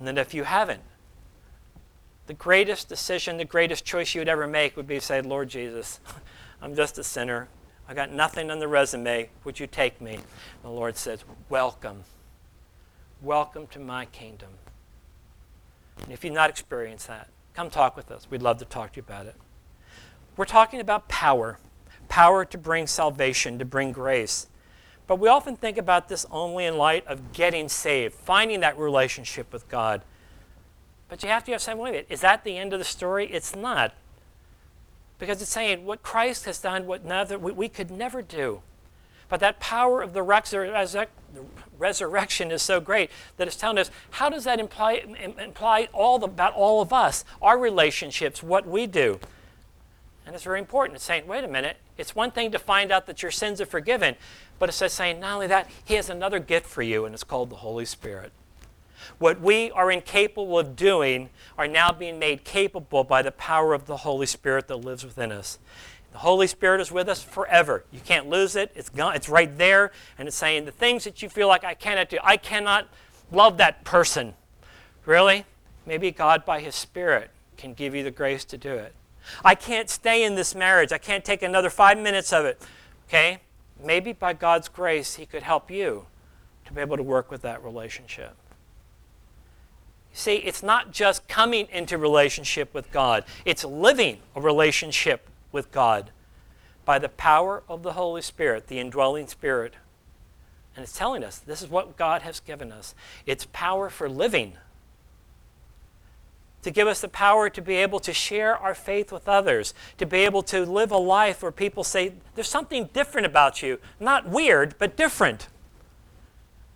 And 0.00 0.08
then 0.08 0.18
if 0.18 0.34
you 0.34 0.42
haven't, 0.42 0.82
the 2.26 2.34
greatest 2.34 2.88
decision, 2.88 3.36
the 3.36 3.44
greatest 3.44 3.84
choice 3.84 4.16
you 4.16 4.20
would 4.20 4.28
ever 4.28 4.48
make 4.48 4.76
would 4.76 4.88
be 4.88 4.96
to 4.96 5.00
say, 5.00 5.22
Lord 5.22 5.48
Jesus, 5.48 6.00
I'm 6.60 6.74
just 6.74 6.98
a 6.98 7.04
sinner. 7.04 7.46
I 7.88 7.94
got 7.94 8.10
nothing 8.10 8.50
on 8.50 8.58
the 8.58 8.66
resume. 8.66 9.30
Would 9.44 9.60
you 9.60 9.68
take 9.68 10.00
me? 10.00 10.14
And 10.14 10.24
The 10.64 10.70
Lord 10.70 10.96
says, 10.96 11.24
Welcome. 11.48 12.02
Welcome 13.22 13.68
to 13.68 13.78
my 13.78 14.06
kingdom. 14.06 14.48
And 16.02 16.12
if 16.12 16.24
you've 16.24 16.34
not 16.34 16.50
experienced 16.50 17.06
that, 17.06 17.28
come 17.54 17.70
talk 17.70 17.96
with 17.96 18.10
us. 18.10 18.26
We'd 18.28 18.42
love 18.42 18.58
to 18.58 18.64
talk 18.64 18.92
to 18.92 18.96
you 18.96 19.04
about 19.06 19.26
it. 19.26 19.36
We're 20.36 20.44
talking 20.44 20.80
about 20.80 21.08
power 21.08 21.58
power 22.08 22.44
to 22.44 22.58
bring 22.58 22.86
salvation, 22.86 23.58
to 23.58 23.64
bring 23.64 23.90
grace. 23.90 24.46
But 25.06 25.18
we 25.18 25.28
often 25.28 25.56
think 25.56 25.78
about 25.78 26.08
this 26.08 26.26
only 26.30 26.66
in 26.66 26.76
light 26.76 27.06
of 27.06 27.32
getting 27.32 27.70
saved, 27.70 28.12
finding 28.12 28.60
that 28.60 28.76
relationship 28.76 29.50
with 29.50 29.66
God. 29.68 30.02
But 31.08 31.22
you 31.22 31.30
have 31.30 31.44
to 31.44 31.52
have 31.52 31.62
some 31.62 31.78
way. 31.78 32.04
Is 32.10 32.20
that 32.20 32.44
the 32.44 32.58
end 32.58 32.74
of 32.74 32.78
the 32.78 32.84
story? 32.84 33.26
It's 33.32 33.56
not. 33.56 33.94
Because 35.18 35.40
it's 35.40 35.50
saying 35.50 35.86
what 35.86 36.02
Christ 36.02 36.44
has 36.44 36.58
done, 36.58 36.86
what 36.86 37.02
neither, 37.02 37.38
we, 37.38 37.52
we 37.52 37.68
could 37.70 37.90
never 37.90 38.20
do. 38.20 38.60
But 39.28 39.40
that 39.40 39.60
power 39.60 40.02
of 40.02 40.12
the 40.12 40.22
resurrection 41.78 42.50
is 42.50 42.62
so 42.62 42.80
great 42.80 43.10
that 43.36 43.46
it's 43.46 43.56
telling 43.56 43.78
us 43.78 43.90
how 44.10 44.28
does 44.28 44.44
that 44.44 44.60
imply, 44.60 45.02
imply 45.38 45.88
all 45.92 46.18
the, 46.18 46.26
about 46.26 46.54
all 46.54 46.82
of 46.82 46.92
us, 46.92 47.24
our 47.40 47.58
relationships, 47.58 48.42
what 48.42 48.66
we 48.66 48.86
do. 48.86 49.18
And 50.24 50.34
it's 50.34 50.44
very 50.44 50.58
important. 50.58 50.96
It's 50.96 51.04
saying, 51.04 51.26
wait 51.26 51.44
a 51.44 51.48
minute, 51.48 51.78
it's 51.98 52.14
one 52.14 52.30
thing 52.30 52.52
to 52.52 52.58
find 52.58 52.92
out 52.92 53.06
that 53.06 53.22
your 53.22 53.30
sins 53.32 53.60
are 53.60 53.66
forgiven, 53.66 54.14
but 54.58 54.68
it's 54.68 54.78
says 54.78 54.92
saying 54.92 55.18
not 55.18 55.34
only 55.34 55.46
that, 55.48 55.68
he 55.84 55.94
has 55.94 56.08
another 56.08 56.38
gift 56.38 56.66
for 56.66 56.82
you, 56.82 57.04
and 57.04 57.14
it's 57.14 57.24
called 57.24 57.50
the 57.50 57.56
Holy 57.56 57.84
Spirit. 57.84 58.32
What 59.18 59.40
we 59.40 59.70
are 59.72 59.90
incapable 59.90 60.58
of 60.58 60.76
doing 60.76 61.30
are 61.58 61.66
now 61.66 61.90
being 61.90 62.18
made 62.18 62.44
capable 62.44 63.02
by 63.02 63.22
the 63.22 63.32
power 63.32 63.74
of 63.74 63.86
the 63.86 63.98
Holy 63.98 64.26
Spirit 64.26 64.68
that 64.68 64.76
lives 64.76 65.04
within 65.04 65.32
us. 65.32 65.58
The 66.12 66.18
Holy 66.18 66.46
Spirit 66.46 66.80
is 66.80 66.92
with 66.92 67.08
us 67.08 67.22
forever. 67.22 67.84
You 67.90 68.00
can't 68.00 68.28
lose 68.28 68.54
it. 68.54 68.70
It's 68.74 68.90
gone. 68.90 69.16
It's 69.16 69.28
right 69.28 69.56
there, 69.56 69.92
and 70.18 70.28
it's 70.28 70.36
saying 70.36 70.66
the 70.66 70.70
things 70.70 71.04
that 71.04 71.22
you 71.22 71.28
feel 71.28 71.48
like 71.48 71.64
I 71.64 71.74
cannot 71.74 72.10
do. 72.10 72.18
I 72.22 72.36
cannot 72.36 72.86
love 73.30 73.56
that 73.56 73.82
person. 73.84 74.34
Really? 75.06 75.46
Maybe 75.86 76.10
God, 76.10 76.44
by 76.44 76.60
His 76.60 76.74
Spirit, 76.74 77.30
can 77.56 77.72
give 77.72 77.94
you 77.94 78.04
the 78.04 78.10
grace 78.10 78.44
to 78.46 78.58
do 78.58 78.72
it. 78.72 78.94
I 79.44 79.54
can't 79.54 79.88
stay 79.88 80.24
in 80.24 80.34
this 80.34 80.54
marriage. 80.54 80.92
I 80.92 80.98
can't 80.98 81.24
take 81.24 81.42
another 81.42 81.70
five 81.70 81.98
minutes 81.98 82.32
of 82.32 82.44
it. 82.44 82.60
Okay? 83.08 83.40
Maybe 83.82 84.12
by 84.12 84.34
God's 84.34 84.68
grace, 84.68 85.14
He 85.14 85.24
could 85.24 85.42
help 85.42 85.70
you 85.70 86.06
to 86.66 86.72
be 86.72 86.80
able 86.80 86.98
to 86.98 87.02
work 87.02 87.30
with 87.30 87.42
that 87.42 87.64
relationship. 87.64 88.34
See, 90.12 90.36
it's 90.36 90.62
not 90.62 90.92
just 90.92 91.26
coming 91.26 91.68
into 91.72 91.96
relationship 91.96 92.74
with 92.74 92.92
God, 92.92 93.24
it's 93.46 93.64
living 93.64 94.18
a 94.36 94.40
relationship 94.42 95.26
with 95.52 95.70
God 95.70 96.10
by 96.84 96.98
the 96.98 97.08
power 97.08 97.62
of 97.68 97.82
the 97.82 97.92
Holy 97.92 98.22
Spirit, 98.22 98.66
the 98.66 98.78
indwelling 98.78 99.28
Spirit. 99.28 99.74
And 100.74 100.82
it's 100.82 100.96
telling 100.96 101.22
us 101.22 101.38
this 101.38 101.62
is 101.62 101.68
what 101.68 101.96
God 101.96 102.22
has 102.22 102.40
given 102.40 102.72
us 102.72 102.94
it's 103.26 103.46
power 103.52 103.90
for 103.90 104.08
living. 104.08 104.54
To 106.62 106.70
give 106.70 106.86
us 106.86 107.00
the 107.00 107.08
power 107.08 107.50
to 107.50 107.60
be 107.60 107.74
able 107.74 107.98
to 108.00 108.12
share 108.12 108.56
our 108.56 108.74
faith 108.74 109.10
with 109.10 109.28
others, 109.28 109.74
to 109.98 110.06
be 110.06 110.18
able 110.18 110.44
to 110.44 110.64
live 110.64 110.92
a 110.92 110.96
life 110.96 111.42
where 111.42 111.50
people 111.50 111.82
say, 111.82 112.12
There's 112.34 112.48
something 112.48 112.88
different 112.92 113.26
about 113.26 113.62
you. 113.62 113.78
Not 113.98 114.28
weird, 114.28 114.76
but 114.78 114.96
different. 114.96 115.48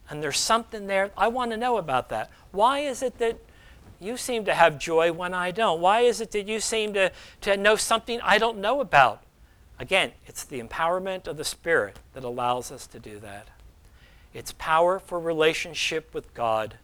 And 0.09 0.23
there's 0.23 0.39
something 0.39 0.87
there. 0.87 1.11
I 1.17 1.29
want 1.29 1.53
to 1.53 1.57
know 1.57 1.79
about 1.79 2.09
that. 2.09 2.31
Why 2.51 2.81
is 2.81 3.03
it 3.03 3.19
that 3.19 3.39
you 4.01 4.17
seem 4.17 4.45
to 4.45 4.55
have 4.55 4.79
joy 4.79 5.13
when 5.13 5.35
I 5.35 5.51
don't? 5.51 5.81
Why 5.81 6.01
is 6.01 6.21
it 6.21 6.31
that 6.33 6.47
you 6.47 6.61
seem 6.61 6.95
to, 6.95 7.13
to 7.43 7.57
know 7.57 7.77
something 7.77 8.21
I 8.23 8.39
don't 8.39 8.59
know 8.59 8.81
about? 8.81 9.23
Again, 9.79 10.13
it's 10.27 10.45
the 10.45 10.61
empowerment 10.61 11.27
of 11.27 11.37
the 11.37 11.45
Spirit 11.45 11.99
that 12.15 12.25
allows 12.25 12.73
us 12.73 12.87
to 12.89 12.99
do 12.99 13.19
that. 13.21 13.49
It's 14.33 14.53
power 14.59 14.99
for 14.99 15.19
relationship 15.19 16.13
with 16.15 16.33
God. 16.35 16.77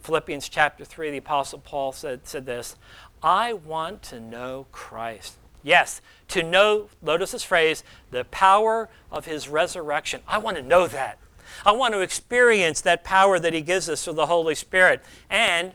Philippians 0.00 0.48
chapter 0.48 0.84
3, 0.84 1.10
the 1.10 1.18
Apostle 1.18 1.58
Paul 1.58 1.92
said, 1.92 2.26
said 2.26 2.46
this 2.46 2.76
I 3.22 3.52
want 3.52 4.02
to 4.04 4.20
know 4.20 4.66
Christ. 4.72 5.36
Yes, 5.62 6.00
to 6.28 6.42
know, 6.42 6.88
this 7.02 7.42
phrase, 7.42 7.82
the 8.10 8.24
power 8.24 8.88
of 9.10 9.26
his 9.26 9.48
resurrection. 9.48 10.20
I 10.26 10.38
want 10.38 10.56
to 10.56 10.62
know 10.62 10.86
that. 10.86 11.18
I 11.66 11.72
want 11.72 11.94
to 11.94 12.00
experience 12.00 12.80
that 12.82 13.04
power 13.04 13.38
that 13.38 13.52
he 13.52 13.60
gives 13.60 13.88
us 13.88 14.04
through 14.04 14.14
the 14.14 14.26
Holy 14.26 14.54
Spirit. 14.54 15.02
And 15.28 15.72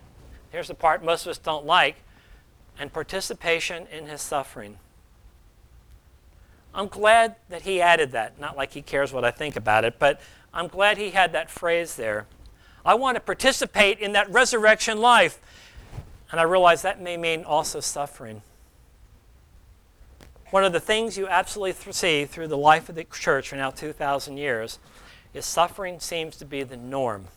here's 0.53 0.67
the 0.69 0.75
part 0.75 1.03
most 1.03 1.25
of 1.25 1.31
us 1.31 1.39
don't 1.39 1.65
like 1.65 1.97
and 2.79 2.93
participation 2.93 3.87
in 3.91 4.05
his 4.05 4.21
suffering. 4.21 4.77
I'm 6.75 6.87
glad 6.87 7.35
that 7.49 7.63
he 7.63 7.81
added 7.81 8.11
that. 8.13 8.39
Not 8.39 8.55
like 8.55 8.71
he 8.73 8.81
cares 8.81 9.11
what 9.11 9.25
I 9.25 9.31
think 9.31 9.55
about 9.55 9.83
it, 9.83 9.97
but 9.99 10.21
I'm 10.53 10.67
glad 10.67 10.97
he 10.97 11.09
had 11.09 11.33
that 11.33 11.49
phrase 11.49 11.95
there. 11.95 12.27
I 12.85 12.93
want 12.93 13.15
to 13.15 13.21
participate 13.21 13.99
in 13.99 14.13
that 14.13 14.29
resurrection 14.29 14.99
life. 14.99 15.39
And 16.31 16.39
I 16.39 16.43
realize 16.43 16.83
that 16.83 17.01
may 17.01 17.17
mean 17.17 17.43
also 17.43 17.79
suffering. 17.79 18.43
One 20.51 20.63
of 20.63 20.73
the 20.73 20.79
things 20.79 21.17
you 21.17 21.27
absolutely 21.27 21.93
see 21.93 22.25
through 22.25 22.47
the 22.47 22.57
life 22.57 22.89
of 22.89 22.95
the 22.95 23.05
church 23.05 23.49
for 23.49 23.55
now 23.55 23.71
2,000 23.71 24.37
years 24.37 24.77
is 25.33 25.47
suffering 25.47 25.99
seems 25.99 26.37
to 26.37 26.45
be 26.45 26.61
the 26.61 26.77
norm. 26.77 27.27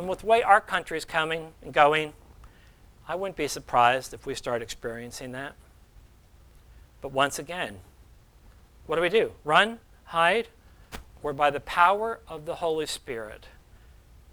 And 0.00 0.08
with 0.08 0.20
the 0.20 0.26
way 0.26 0.42
our 0.42 0.62
country 0.62 0.96
is 0.96 1.04
coming 1.04 1.52
and 1.60 1.74
going, 1.74 2.14
I 3.06 3.14
wouldn't 3.16 3.36
be 3.36 3.46
surprised 3.46 4.14
if 4.14 4.24
we 4.24 4.34
start 4.34 4.62
experiencing 4.62 5.32
that. 5.32 5.52
But 7.02 7.12
once 7.12 7.38
again, 7.38 7.80
what 8.86 8.96
do 8.96 9.02
we 9.02 9.10
do? 9.10 9.32
Run? 9.44 9.78
Hide? 10.04 10.48
Or 11.22 11.34
by 11.34 11.50
the 11.50 11.60
power 11.60 12.20
of 12.26 12.46
the 12.46 12.54
Holy 12.54 12.86
Spirit, 12.86 13.48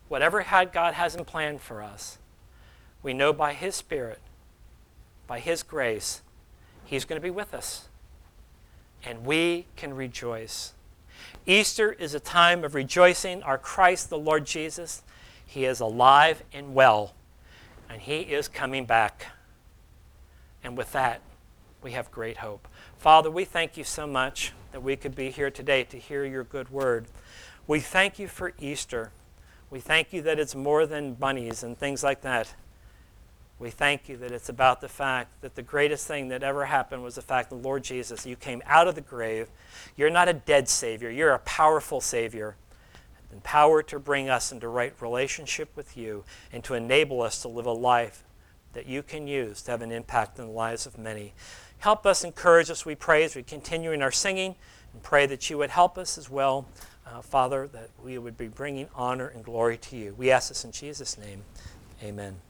whatever 0.07 0.41
God 0.71 0.93
hasn't 0.93 1.27
planned 1.27 1.59
for 1.59 1.83
us, 1.83 2.17
we 3.03 3.13
know 3.13 3.33
by 3.33 3.51
His 3.51 3.75
Spirit, 3.75 4.21
by 5.27 5.41
His 5.41 5.63
grace, 5.63 6.21
He's 6.85 7.03
going 7.03 7.19
to 7.19 7.25
be 7.25 7.29
with 7.29 7.53
us. 7.53 7.89
And 9.03 9.25
we 9.25 9.65
can 9.75 9.93
rejoice. 9.93 10.71
Easter 11.45 11.91
is 11.91 12.13
a 12.13 12.21
time 12.21 12.63
of 12.63 12.73
rejoicing. 12.73 13.43
Our 13.43 13.57
Christ, 13.57 14.09
the 14.09 14.17
Lord 14.17 14.45
Jesus, 14.45 15.03
he 15.47 15.63
is 15.63 15.79
alive 15.79 16.43
and 16.53 16.75
well, 16.75 17.13
and 17.89 18.01
He 18.01 18.19
is 18.19 18.49
coming 18.49 18.85
back. 18.85 19.27
And 20.61 20.77
with 20.77 20.91
that, 20.91 21.21
we 21.81 21.93
have 21.93 22.11
great 22.11 22.37
hope. 22.37 22.67
Father, 22.97 23.31
we 23.31 23.45
thank 23.45 23.77
you 23.77 23.85
so 23.85 24.05
much 24.05 24.51
that 24.73 24.83
we 24.83 24.97
could 24.97 25.15
be 25.15 25.29
here 25.29 25.49
today 25.49 25.85
to 25.85 25.97
hear 25.97 26.25
your 26.25 26.43
good 26.43 26.69
word. 26.69 27.07
We 27.65 27.79
thank 27.79 28.19
you 28.19 28.27
for 28.27 28.53
Easter. 28.59 29.11
We 29.69 29.79
thank 29.79 30.11
you 30.11 30.21
that 30.23 30.37
it's 30.37 30.53
more 30.53 30.85
than 30.85 31.13
bunnies 31.13 31.63
and 31.63 31.77
things 31.77 32.03
like 32.03 32.21
that. 32.21 32.53
We 33.57 33.69
thank 33.69 34.09
you 34.09 34.17
that 34.17 34.31
it's 34.31 34.49
about 34.49 34.81
the 34.81 34.89
fact 34.89 35.41
that 35.41 35.55
the 35.55 35.63
greatest 35.63 36.05
thing 36.07 36.27
that 36.27 36.43
ever 36.43 36.65
happened 36.65 37.03
was 37.03 37.15
the 37.15 37.21
fact 37.21 37.49
that 37.49 37.55
Lord 37.55 37.83
Jesus, 37.83 38.25
you 38.25 38.35
came 38.35 38.61
out 38.65 38.87
of 38.87 38.95
the 38.95 39.01
grave. 39.01 39.47
You're 39.95 40.09
not 40.09 40.27
a 40.27 40.33
dead 40.33 40.67
Savior, 40.67 41.09
you're 41.09 41.33
a 41.33 41.39
powerful 41.39 42.01
Savior, 42.01 42.57
empowered 43.31 43.87
to 43.89 43.99
bring 43.99 44.29
us 44.29 44.51
into 44.51 44.67
right 44.67 44.93
relationship 44.99 45.69
with 45.75 45.97
you 45.97 46.23
and 46.51 46.63
to 46.63 46.73
enable 46.73 47.21
us 47.21 47.41
to 47.41 47.47
live 47.47 47.65
a 47.65 47.71
life 47.71 48.23
that 48.73 48.85
you 48.85 49.03
can 49.03 49.27
use 49.27 49.61
to 49.63 49.71
have 49.71 49.81
an 49.81 49.91
impact 49.91 50.39
in 50.39 50.45
the 50.45 50.51
lives 50.51 50.85
of 50.85 50.97
many. 50.97 51.33
Help 51.79 52.05
us, 52.05 52.23
encourage 52.23 52.69
us, 52.69 52.85
we 52.85 52.95
pray, 52.95 53.23
as 53.23 53.35
we 53.35 53.43
continue 53.43 53.91
in 53.91 54.01
our 54.01 54.11
singing, 54.11 54.55
and 54.93 55.03
pray 55.03 55.25
that 55.25 55.49
you 55.49 55.57
would 55.57 55.69
help 55.69 55.97
us 55.97 56.17
as 56.17 56.29
well, 56.29 56.67
uh, 57.05 57.21
Father, 57.21 57.67
that 57.67 57.89
we 58.03 58.17
would 58.17 58.37
be 58.37 58.47
bringing 58.47 58.87
honor 58.95 59.27
and 59.27 59.43
glory 59.43 59.77
to 59.77 59.95
you. 59.95 60.13
We 60.17 60.31
ask 60.31 60.49
this 60.49 60.63
in 60.63 60.71
Jesus' 60.71 61.17
name. 61.17 61.43
Amen. 62.03 62.46